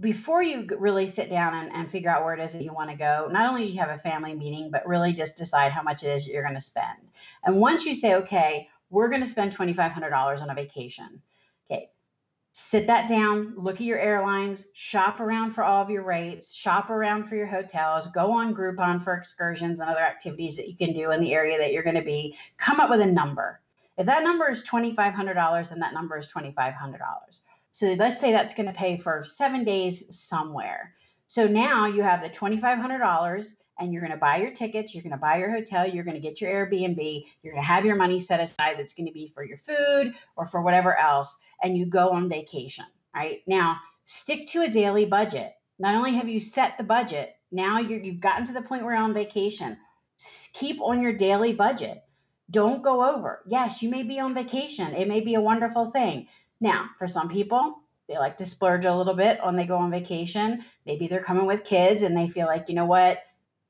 before 0.00 0.42
you 0.42 0.66
really 0.80 1.06
sit 1.06 1.30
down 1.30 1.54
and, 1.54 1.72
and 1.72 1.88
figure 1.88 2.10
out 2.10 2.24
where 2.24 2.34
it 2.34 2.40
is 2.40 2.54
that 2.54 2.64
you 2.64 2.72
want 2.72 2.90
to 2.90 2.96
go, 2.96 3.28
not 3.30 3.48
only 3.48 3.66
do 3.66 3.72
you 3.72 3.78
have 3.78 3.90
a 3.90 3.98
family 3.98 4.34
meeting, 4.34 4.72
but 4.72 4.84
really 4.84 5.12
just 5.12 5.36
decide 5.36 5.70
how 5.70 5.82
much 5.82 6.02
it 6.02 6.08
is 6.08 6.26
you're 6.26 6.42
going 6.42 6.56
to 6.56 6.60
spend. 6.60 6.98
And 7.44 7.60
once 7.60 7.86
you 7.86 7.94
say, 7.94 8.16
okay, 8.16 8.68
we're 8.90 9.08
going 9.08 9.22
to 9.22 9.28
spend 9.28 9.54
$2,500 9.54 10.42
on 10.42 10.50
a 10.50 10.54
vacation. 10.54 11.22
Okay, 11.70 11.88
sit 12.52 12.86
that 12.86 13.08
down, 13.08 13.54
look 13.56 13.76
at 13.76 13.82
your 13.82 13.98
airlines, 13.98 14.66
shop 14.72 15.20
around 15.20 15.52
for 15.52 15.62
all 15.62 15.82
of 15.82 15.90
your 15.90 16.02
rates, 16.02 16.54
shop 16.54 16.90
around 16.90 17.24
for 17.24 17.36
your 17.36 17.46
hotels, 17.46 18.08
go 18.08 18.32
on 18.32 18.54
Groupon 18.54 19.02
for 19.02 19.14
excursions 19.14 19.80
and 19.80 19.88
other 19.88 20.00
activities 20.00 20.56
that 20.56 20.68
you 20.68 20.76
can 20.76 20.92
do 20.92 21.10
in 21.12 21.20
the 21.20 21.34
area 21.34 21.58
that 21.58 21.72
you're 21.72 21.82
going 21.82 21.94
to 21.94 22.02
be. 22.02 22.36
Come 22.56 22.80
up 22.80 22.90
with 22.90 23.00
a 23.00 23.06
number. 23.06 23.60
If 23.96 24.06
that 24.06 24.22
number 24.22 24.48
is 24.48 24.62
$2,500, 24.62 25.68
then 25.68 25.80
that 25.80 25.94
number 25.94 26.16
is 26.16 26.28
$2,500. 26.28 27.00
So 27.72 27.92
let's 27.94 28.18
say 28.18 28.32
that's 28.32 28.54
going 28.54 28.66
to 28.66 28.72
pay 28.72 28.96
for 28.96 29.22
seven 29.24 29.64
days 29.64 30.04
somewhere. 30.16 30.94
So 31.26 31.46
now 31.46 31.86
you 31.86 32.02
have 32.02 32.22
the 32.22 32.30
$2,500 32.30 33.54
and 33.78 33.92
you're 33.92 34.02
going 34.02 34.12
to 34.12 34.18
buy 34.18 34.38
your 34.38 34.50
tickets, 34.50 34.94
you're 34.94 35.02
going 35.02 35.12
to 35.12 35.18
buy 35.18 35.38
your 35.38 35.50
hotel, 35.50 35.88
you're 35.88 36.04
going 36.04 36.16
to 36.16 36.20
get 36.20 36.40
your 36.40 36.50
Airbnb, 36.50 37.24
you're 37.42 37.52
going 37.52 37.62
to 37.62 37.68
have 37.68 37.84
your 37.84 37.96
money 37.96 38.20
set 38.20 38.40
aside 38.40 38.76
that's 38.78 38.94
going 38.94 39.06
to 39.06 39.12
be 39.12 39.28
for 39.28 39.44
your 39.44 39.58
food 39.58 40.14
or 40.36 40.46
for 40.46 40.62
whatever 40.62 40.96
else, 40.98 41.36
and 41.62 41.76
you 41.76 41.86
go 41.86 42.10
on 42.10 42.28
vacation, 42.28 42.86
right? 43.14 43.42
Now, 43.46 43.78
stick 44.04 44.46
to 44.48 44.62
a 44.62 44.68
daily 44.68 45.04
budget. 45.04 45.52
Not 45.78 45.94
only 45.94 46.12
have 46.14 46.28
you 46.28 46.40
set 46.40 46.76
the 46.76 46.84
budget, 46.84 47.36
now 47.52 47.78
you 47.78 48.02
have 48.02 48.20
gotten 48.20 48.44
to 48.46 48.52
the 48.52 48.62
point 48.62 48.84
where 48.84 48.94
you're 48.94 49.02
on 49.02 49.14
vacation. 49.14 49.76
Keep 50.54 50.80
on 50.80 51.00
your 51.00 51.12
daily 51.12 51.52
budget. 51.52 52.02
Don't 52.50 52.82
go 52.82 53.14
over. 53.14 53.42
Yes, 53.46 53.82
you 53.82 53.90
may 53.90 54.02
be 54.02 54.18
on 54.18 54.34
vacation. 54.34 54.94
It 54.94 55.06
may 55.06 55.20
be 55.20 55.34
a 55.34 55.40
wonderful 55.40 55.90
thing. 55.90 56.26
Now, 56.60 56.86
for 56.98 57.06
some 57.06 57.28
people, 57.28 57.80
they 58.08 58.18
like 58.18 58.38
to 58.38 58.46
splurge 58.46 58.86
a 58.86 58.94
little 58.94 59.14
bit 59.14 59.38
when 59.44 59.54
they 59.54 59.66
go 59.66 59.76
on 59.76 59.90
vacation. 59.90 60.64
Maybe 60.86 61.06
they're 61.06 61.22
coming 61.22 61.46
with 61.46 61.62
kids 61.62 62.02
and 62.02 62.16
they 62.16 62.26
feel 62.26 62.46
like, 62.46 62.68
you 62.68 62.74
know 62.74 62.86
what, 62.86 63.18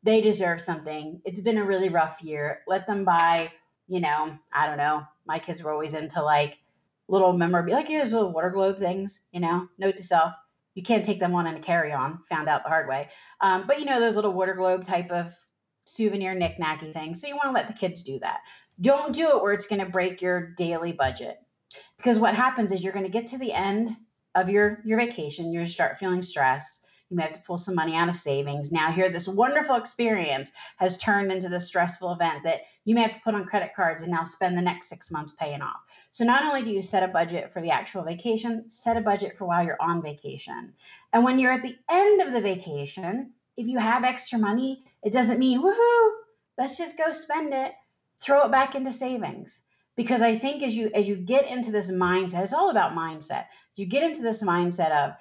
they 0.03 0.21
deserve 0.21 0.61
something. 0.61 1.21
It's 1.25 1.41
been 1.41 1.59
a 1.59 1.65
really 1.65 1.89
rough 1.89 2.23
year. 2.23 2.61
Let 2.67 2.87
them 2.87 3.05
buy, 3.05 3.53
you 3.89 4.01
know, 4.01 4.39
I 4.53 4.67
don't 4.67 4.77
know. 4.77 5.03
My 5.27 5.39
kids 5.39 5.63
were 5.63 5.73
always 5.73 5.95
into 5.95 6.23
like 6.23 6.59
little 7.09 7.33
memorabilia, 7.33 7.77
like 7.77 7.89
here's 7.89 8.13
little 8.13 8.33
water 8.33 8.51
globe 8.51 8.79
things, 8.79 9.21
you 9.33 9.41
know, 9.41 9.69
note 9.79 9.97
to 9.97 10.03
self. 10.03 10.35
You 10.75 10.83
can't 10.83 11.05
take 11.05 11.19
them 11.19 11.35
on 11.35 11.47
in 11.47 11.57
a 11.57 11.61
carry 11.61 11.93
on, 11.93 12.21
found 12.29 12.49
out 12.49 12.63
the 12.63 12.69
hard 12.69 12.89
way. 12.89 13.09
Um, 13.41 13.65
but 13.67 13.81
you 13.81 13.87
know, 13.87 13.99
those 13.99 14.15
little 14.15 14.33
water 14.33 14.55
globe 14.55 14.85
type 14.85 15.11
of 15.11 15.35
souvenir 15.85 16.35
knick-knacky 16.35 16.93
things. 16.93 17.21
So 17.21 17.27
you 17.27 17.35
want 17.35 17.49
to 17.49 17.53
let 17.53 17.67
the 17.67 17.75
kids 17.75 18.03
do 18.03 18.19
that. 18.21 18.41
Don't 18.81 19.13
do 19.13 19.31
it 19.31 19.43
where 19.43 19.53
it's 19.53 19.67
going 19.67 19.81
to 19.81 19.91
break 19.91 20.23
your 20.23 20.51
daily 20.57 20.93
budget. 20.93 21.39
Because 21.97 22.19
what 22.19 22.35
happens 22.35 22.71
is 22.71 22.85
you're 22.85 22.93
going 22.93 23.05
to 23.05 23.11
get 23.11 23.27
to 23.29 23.39
the 23.39 23.53
end 23.53 23.97
of 24.35 24.49
your, 24.49 24.81
your 24.85 24.99
vacation, 24.99 25.53
You're 25.53 25.67
start 25.67 25.99
feeling 25.99 26.23
stressed 26.23 26.85
you 27.11 27.17
may 27.17 27.23
have 27.23 27.33
to 27.33 27.41
pull 27.41 27.57
some 27.57 27.75
money 27.75 27.95
out 27.95 28.09
of 28.09 28.15
savings. 28.15 28.71
Now, 28.71 28.93
here, 28.93 29.11
this 29.11 29.29
wonderful 29.29 29.77
experience 29.77 30.53
has 30.77 30.99
turned 30.99 31.33
into 31.33 31.49
this 31.49 31.67
stressful 31.67 32.13
event 32.13 32.45
that 32.45 32.63
you 32.85 32.95
may 32.95 33.03
have 33.03 33.13
to 33.13 33.21
put 33.21 33.35
on 33.35 33.47
credit 33.47 33.71
cards 33.75 34.03
and 34.03 34.13
now 34.13 34.25
spend 34.25 34.57
the 34.57 34.63
next 34.63 34.89
six 34.89 35.11
months 35.11 35.33
paying 35.33 35.63
off. 35.63 35.81
So, 36.13 36.25
not 36.25 36.45
only 36.45 36.63
do 36.63 36.73
you 36.73 36.83
set 36.83 37.03
a 37.03 37.09
budget 37.09 37.53
for 37.53 37.63
the 37.63 37.71
actual 37.71 38.03
vacation, 38.03 38.71
set 38.71 38.97
a 38.97 39.01
budget 39.01 39.39
for 39.39 39.47
while 39.47 39.65
you're 39.65 39.81
on 39.81 40.03
vacation. 40.03 40.75
And 41.13 41.25
when 41.25 41.39
you're 41.39 41.53
at 41.53 41.63
the 41.63 41.79
end 41.89 42.21
of 42.21 42.33
the 42.33 42.41
vacation, 42.41 43.33
if 43.57 43.67
you 43.67 43.79
have 43.79 44.05
extra 44.05 44.39
money, 44.39 44.85
it 45.03 45.13
doesn't 45.13 45.39
mean, 45.39 45.63
woohoo, 45.63 46.11
let's 46.59 46.77
just 46.77 46.99
go 46.99 47.13
spend 47.13 47.55
it. 47.55 47.73
Throw 48.21 48.47
it 48.47 48.53
back 48.53 48.75
into 48.75 48.93
savings 48.93 49.61
because 49.99 50.23
i 50.23 50.35
think 50.35 50.63
as 50.63 50.75
you 50.75 50.91
as 50.95 51.09
you 51.09 51.17
get 51.17 51.47
into 51.49 51.71
this 51.71 51.91
mindset 51.91 52.43
it's 52.45 52.53
all 52.53 52.71
about 52.71 52.93
mindset 52.93 53.47
you 53.75 53.85
get 53.85 54.03
into 54.03 54.23
this 54.23 54.43
mindset 54.43 54.91
of 54.93 55.13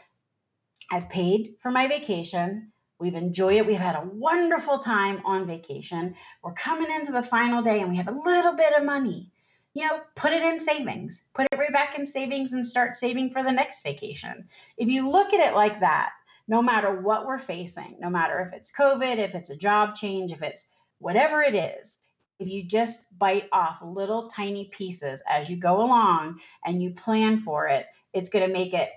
I've 0.89 1.09
paid 1.09 1.55
for 1.61 1.71
my 1.71 1.87
vacation. 1.87 2.71
We've 2.99 3.15
enjoyed 3.15 3.57
it. 3.57 3.67
We've 3.67 3.77
had 3.77 3.95
a 3.95 4.07
wonderful 4.07 4.79
time 4.79 5.21
on 5.25 5.45
vacation. 5.45 6.15
We're 6.41 6.53
coming 6.53 6.89
into 6.89 7.11
the 7.11 7.23
final 7.23 7.61
day 7.61 7.81
and 7.81 7.89
we 7.89 7.97
have 7.97 8.07
a 8.07 8.19
little 8.25 8.53
bit 8.53 8.73
of 8.73 8.85
money. 8.85 9.31
You 9.73 9.85
know, 9.85 9.99
put 10.15 10.33
it 10.33 10.41
in 10.41 10.59
savings, 10.59 11.23
put 11.35 11.47
it 11.51 11.57
right 11.57 11.71
back 11.71 11.99
in 11.99 12.05
savings 12.05 12.53
and 12.53 12.65
start 12.65 12.95
saving 12.95 13.31
for 13.31 13.43
the 13.43 13.51
next 13.51 13.83
vacation. 13.83 14.47
If 14.77 14.87
you 14.87 15.07
look 15.07 15.33
at 15.33 15.47
it 15.47 15.55
like 15.55 15.81
that, 15.81 16.11
no 16.47 16.61
matter 16.61 17.01
what 17.01 17.27
we're 17.27 17.37
facing, 17.37 17.97
no 17.99 18.09
matter 18.09 18.39
if 18.39 18.57
it's 18.57 18.71
COVID, 18.71 19.17
if 19.17 19.35
it's 19.35 19.51
a 19.51 19.57
job 19.57 19.93
change, 19.93 20.31
if 20.31 20.41
it's 20.41 20.65
whatever 20.99 21.41
it 21.41 21.53
is, 21.53 21.99
if 22.39 22.47
you 22.47 22.63
just 22.63 23.05
bite 23.19 23.49
off 23.51 23.79
little 23.83 24.29
tiny 24.29 24.65
pieces 24.65 25.21
as 25.27 25.49
you 25.49 25.57
go 25.57 25.77
along 25.81 26.39
and 26.65 26.81
you 26.81 26.91
plan 26.91 27.37
for 27.37 27.67
it, 27.67 27.85
it's 28.13 28.29
going 28.29 28.47
to 28.47 28.53
make 28.53 28.73
it 28.73 28.89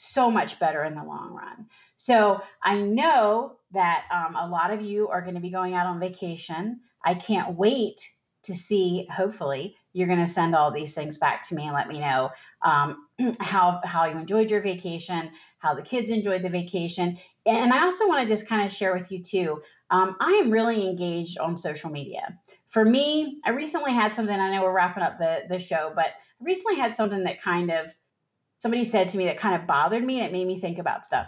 so 0.00 0.30
much 0.30 0.60
better 0.60 0.84
in 0.84 0.94
the 0.94 1.02
long 1.02 1.32
run. 1.32 1.66
So 1.96 2.40
I 2.62 2.78
know 2.78 3.56
that 3.72 4.04
um, 4.12 4.36
a 4.36 4.48
lot 4.48 4.72
of 4.72 4.80
you 4.80 5.08
are 5.08 5.20
going 5.20 5.34
to 5.34 5.40
be 5.40 5.50
going 5.50 5.74
out 5.74 5.86
on 5.86 5.98
vacation. 5.98 6.78
I 7.04 7.14
can't 7.14 7.56
wait 7.56 8.08
to 8.44 8.54
see. 8.54 9.08
Hopefully, 9.10 9.74
you're 9.92 10.06
going 10.06 10.24
to 10.24 10.32
send 10.32 10.54
all 10.54 10.70
these 10.70 10.94
things 10.94 11.18
back 11.18 11.46
to 11.48 11.56
me 11.56 11.64
and 11.64 11.74
let 11.74 11.88
me 11.88 11.98
know 11.98 12.30
um, 12.62 13.08
how 13.40 13.80
how 13.84 14.06
you 14.06 14.16
enjoyed 14.16 14.52
your 14.52 14.60
vacation, 14.60 15.32
how 15.58 15.74
the 15.74 15.82
kids 15.82 16.10
enjoyed 16.10 16.42
the 16.42 16.48
vacation, 16.48 17.18
and 17.44 17.72
I 17.72 17.82
also 17.82 18.06
want 18.06 18.22
to 18.22 18.32
just 18.32 18.46
kind 18.46 18.64
of 18.64 18.72
share 18.72 18.94
with 18.94 19.10
you 19.10 19.20
too. 19.20 19.62
Um, 19.90 20.14
I 20.20 20.30
am 20.44 20.52
really 20.52 20.88
engaged 20.88 21.38
on 21.38 21.56
social 21.56 21.90
media. 21.90 22.38
For 22.68 22.84
me, 22.84 23.40
I 23.44 23.50
recently 23.50 23.92
had 23.92 24.14
something. 24.14 24.38
I 24.38 24.54
know 24.54 24.62
we're 24.62 24.72
wrapping 24.72 25.02
up 25.02 25.18
the 25.18 25.42
the 25.48 25.58
show, 25.58 25.90
but 25.92 26.06
I 26.06 26.44
recently 26.44 26.76
had 26.76 26.94
something 26.94 27.24
that 27.24 27.42
kind 27.42 27.72
of 27.72 27.92
somebody 28.58 28.84
said 28.84 29.08
to 29.10 29.18
me 29.18 29.26
that 29.26 29.38
kind 29.38 29.54
of 29.54 29.66
bothered 29.66 30.04
me 30.04 30.18
and 30.18 30.26
it 30.26 30.32
made 30.32 30.46
me 30.46 30.60
think 30.60 30.78
about 30.78 31.06
stuff. 31.06 31.26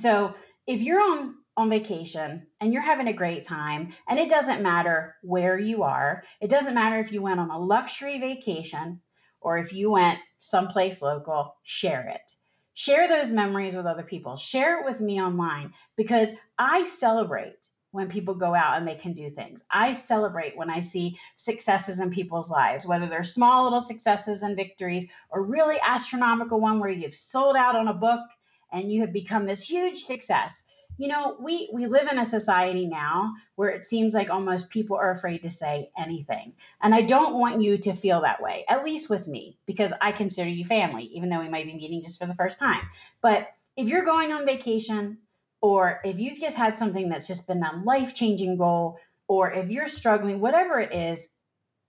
So 0.00 0.34
if 0.66 0.80
you're 0.80 1.00
on 1.00 1.36
on 1.56 1.68
vacation 1.68 2.46
and 2.60 2.72
you're 2.72 2.82
having 2.82 3.08
a 3.08 3.12
great 3.12 3.44
time 3.44 3.92
and 4.08 4.18
it 4.18 4.30
doesn't 4.30 4.62
matter 4.62 5.16
where 5.22 5.58
you 5.58 5.82
are, 5.82 6.24
it 6.40 6.48
doesn't 6.48 6.74
matter 6.74 6.98
if 6.98 7.12
you 7.12 7.20
went 7.20 7.40
on 7.40 7.50
a 7.50 7.58
luxury 7.58 8.18
vacation 8.18 9.00
or 9.40 9.58
if 9.58 9.72
you 9.72 9.90
went 9.90 10.18
someplace 10.38 11.02
local, 11.02 11.54
share 11.62 12.08
it. 12.08 12.32
Share 12.74 13.06
those 13.06 13.30
memories 13.30 13.74
with 13.74 13.84
other 13.84 14.02
people. 14.02 14.36
Share 14.36 14.80
it 14.80 14.86
with 14.86 15.00
me 15.00 15.20
online 15.20 15.74
because 15.96 16.30
I 16.58 16.84
celebrate 16.84 17.68
when 17.92 18.08
people 18.08 18.34
go 18.34 18.54
out 18.54 18.78
and 18.78 18.88
they 18.88 18.94
can 18.94 19.12
do 19.12 19.30
things. 19.30 19.62
I 19.70 19.92
celebrate 19.92 20.56
when 20.56 20.70
I 20.70 20.80
see 20.80 21.18
successes 21.36 22.00
in 22.00 22.10
people's 22.10 22.50
lives, 22.50 22.86
whether 22.86 23.06
they're 23.06 23.22
small 23.22 23.64
little 23.64 23.80
successes 23.80 24.42
and 24.42 24.56
victories 24.56 25.06
or 25.30 25.42
really 25.42 25.76
astronomical 25.82 26.58
one 26.58 26.80
where 26.80 26.90
you've 26.90 27.14
sold 27.14 27.54
out 27.54 27.76
on 27.76 27.88
a 27.88 27.94
book 27.94 28.20
and 28.72 28.90
you 28.90 29.02
have 29.02 29.12
become 29.12 29.44
this 29.46 29.62
huge 29.62 29.98
success. 29.98 30.64
You 30.98 31.08
know, 31.08 31.36
we 31.40 31.68
we 31.72 31.86
live 31.86 32.08
in 32.10 32.18
a 32.18 32.26
society 32.26 32.86
now 32.86 33.34
where 33.56 33.70
it 33.70 33.84
seems 33.84 34.14
like 34.14 34.30
almost 34.30 34.70
people 34.70 34.96
are 34.96 35.10
afraid 35.10 35.42
to 35.42 35.50
say 35.50 35.90
anything. 35.96 36.52
And 36.82 36.94
I 36.94 37.02
don't 37.02 37.38
want 37.38 37.62
you 37.62 37.76
to 37.78 37.94
feel 37.94 38.22
that 38.22 38.42
way, 38.42 38.64
at 38.68 38.84
least 38.84 39.10
with 39.10 39.26
me, 39.26 39.58
because 39.66 39.92
I 40.00 40.12
consider 40.12 40.50
you 40.50 40.64
family, 40.64 41.04
even 41.14 41.28
though 41.28 41.40
we 41.40 41.48
might 41.48 41.66
be 41.66 41.74
meeting 41.74 42.02
just 42.02 42.18
for 42.18 42.26
the 42.26 42.34
first 42.34 42.58
time. 42.58 42.82
But 43.20 43.48
if 43.76 43.88
you're 43.88 44.04
going 44.04 44.32
on 44.32 44.46
vacation, 44.46 45.18
or 45.62 46.00
if 46.04 46.18
you've 46.18 46.40
just 46.40 46.56
had 46.56 46.76
something 46.76 47.08
that's 47.08 47.28
just 47.28 47.46
been 47.46 47.62
a 47.62 47.80
life 47.84 48.14
changing 48.14 48.58
goal, 48.58 48.98
or 49.28 49.52
if 49.52 49.70
you're 49.70 49.88
struggling, 49.88 50.40
whatever 50.40 50.80
it 50.80 50.92
is, 50.92 51.28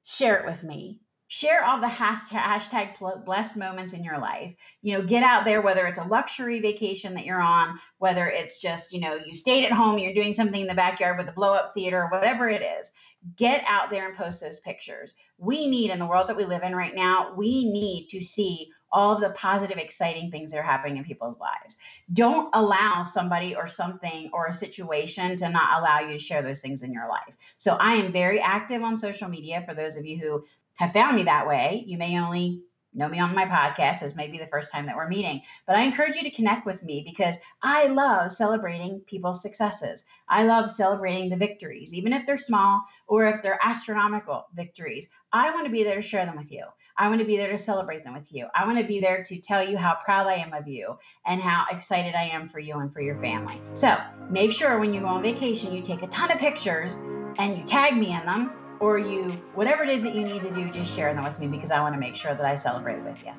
share 0.03 0.39
it 0.39 0.45
with 0.45 0.63
me. 0.63 1.01
Share 1.27 1.65
all 1.65 1.81
the 1.81 1.87
hashtag, 1.87 2.37
hashtag 2.37 3.25
blessed 3.25 3.57
moments 3.57 3.93
in 3.93 4.03
your 4.03 4.19
life. 4.19 4.53
You 4.83 4.93
know, 4.97 5.03
get 5.03 5.23
out 5.23 5.45
there, 5.45 5.61
whether 5.61 5.87
it's 5.87 5.97
a 5.97 6.03
luxury 6.03 6.61
vacation 6.61 7.15
that 7.15 7.25
you're 7.25 7.41
on, 7.41 7.79
whether 7.97 8.27
it's 8.29 8.61
just, 8.61 8.93
you 8.93 8.99
know, 8.99 9.15
you 9.15 9.33
stayed 9.33 9.65
at 9.65 9.71
home, 9.71 9.97
you're 9.97 10.13
doing 10.13 10.35
something 10.35 10.61
in 10.61 10.67
the 10.67 10.75
backyard 10.75 11.17
with 11.17 11.27
a 11.27 11.31
blow 11.31 11.53
up 11.53 11.73
theater, 11.73 12.07
whatever 12.11 12.47
it 12.47 12.61
is. 12.61 12.91
Get 13.37 13.63
out 13.67 13.89
there 13.89 14.07
and 14.07 14.17
post 14.17 14.41
those 14.41 14.59
pictures. 14.59 15.15
We 15.37 15.67
need, 15.67 15.91
in 15.91 15.99
the 15.99 16.05
world 16.05 16.27
that 16.27 16.37
we 16.37 16.45
live 16.45 16.63
in 16.63 16.75
right 16.75 16.93
now, 16.93 17.33
we 17.35 17.69
need 17.71 18.09
to 18.09 18.21
see 18.21 18.71
all 18.91 19.15
of 19.15 19.21
the 19.21 19.31
positive, 19.31 19.77
exciting 19.77 20.29
things 20.29 20.51
that 20.51 20.57
are 20.57 20.63
happening 20.63 20.97
in 20.97 21.03
people's 21.03 21.39
lives. 21.39 21.77
Don't 22.11 22.49
allow 22.53 23.03
somebody 23.03 23.55
or 23.55 23.65
something 23.65 24.29
or 24.33 24.47
a 24.47 24.53
situation 24.53 25.35
to 25.37 25.49
not 25.49 25.79
allow 25.79 26.01
you 26.01 26.13
to 26.13 26.23
share 26.23 26.41
those 26.41 26.59
things 26.59 26.83
in 26.83 26.93
your 26.93 27.09
life. 27.09 27.35
So 27.57 27.73
I 27.73 27.93
am 27.93 28.11
very 28.11 28.39
active 28.39 28.83
on 28.83 28.97
social 28.97 29.29
media 29.29 29.63
for 29.67 29.73
those 29.73 29.97
of 29.97 30.05
you 30.05 30.19
who 30.19 30.45
have 30.75 30.93
found 30.93 31.15
me 31.15 31.23
that 31.23 31.47
way. 31.47 31.83
You 31.87 31.97
may 31.97 32.19
only 32.19 32.61
know 32.93 33.07
me 33.07 33.19
on 33.19 33.35
my 33.35 33.45
podcast 33.45 34.03
as 34.03 34.15
maybe 34.15 34.37
the 34.37 34.47
first 34.47 34.71
time 34.71 34.85
that 34.85 34.95
we're 34.95 35.07
meeting. 35.07 35.41
But 35.65 35.75
I 35.75 35.83
encourage 35.83 36.15
you 36.15 36.23
to 36.23 36.31
connect 36.31 36.65
with 36.65 36.83
me 36.83 37.03
because 37.05 37.35
I 37.61 37.87
love 37.87 38.31
celebrating 38.31 39.01
people's 39.01 39.41
successes. 39.41 40.03
I 40.27 40.43
love 40.43 40.69
celebrating 40.69 41.29
the 41.29 41.37
victories, 41.37 41.93
even 41.93 42.13
if 42.13 42.25
they're 42.25 42.37
small 42.37 42.83
or 43.07 43.27
if 43.27 43.41
they're 43.41 43.59
astronomical 43.63 44.45
victories. 44.55 45.07
I 45.31 45.51
want 45.51 45.65
to 45.65 45.71
be 45.71 45.83
there 45.83 45.95
to 45.95 46.01
share 46.01 46.25
them 46.25 46.37
with 46.37 46.51
you. 46.51 46.65
I 46.95 47.09
want 47.09 47.21
to 47.21 47.25
be 47.25 47.37
there 47.37 47.49
to 47.49 47.57
celebrate 47.57 48.03
them 48.03 48.13
with 48.13 48.31
you. 48.31 48.47
I 48.53 48.65
want 48.65 48.77
to 48.77 48.85
be 48.85 48.99
there 48.99 49.23
to 49.23 49.41
tell 49.41 49.67
you 49.67 49.77
how 49.77 49.97
proud 50.05 50.27
I 50.27 50.35
am 50.35 50.53
of 50.53 50.67
you 50.67 50.97
and 51.25 51.41
how 51.41 51.65
excited 51.71 52.13
I 52.13 52.25
am 52.25 52.47
for 52.47 52.59
you 52.59 52.77
and 52.79 52.93
for 52.93 53.01
your 53.01 53.19
family. 53.19 53.59
So 53.73 53.97
make 54.29 54.51
sure 54.51 54.77
when 54.77 54.93
you 54.93 54.99
go 54.99 55.07
on 55.07 55.23
vacation, 55.23 55.73
you 55.73 55.81
take 55.81 56.03
a 56.03 56.07
ton 56.07 56.31
of 56.31 56.37
pictures 56.37 56.97
and 57.39 57.57
you 57.57 57.63
tag 57.63 57.97
me 57.97 58.13
in 58.13 58.23
them 58.25 58.51
or 58.83 58.97
you, 58.97 59.41
whatever 59.53 59.83
it 59.83 59.89
is 59.89 60.03
that 60.03 60.13
you 60.13 60.25
need 60.25 60.41
to 60.41 60.51
do, 60.51 60.69
just 60.69 60.93
share 60.93 61.13
them 61.13 61.23
with 61.23 61.39
me 61.39 61.47
because 61.47 61.71
I 61.71 61.79
want 61.79 61.95
to 61.95 61.99
make 61.99 62.17
sure 62.17 62.35
that 62.35 62.45
I 62.45 62.55
celebrate 62.55 63.01
with 63.01 63.17
you. 63.25 63.31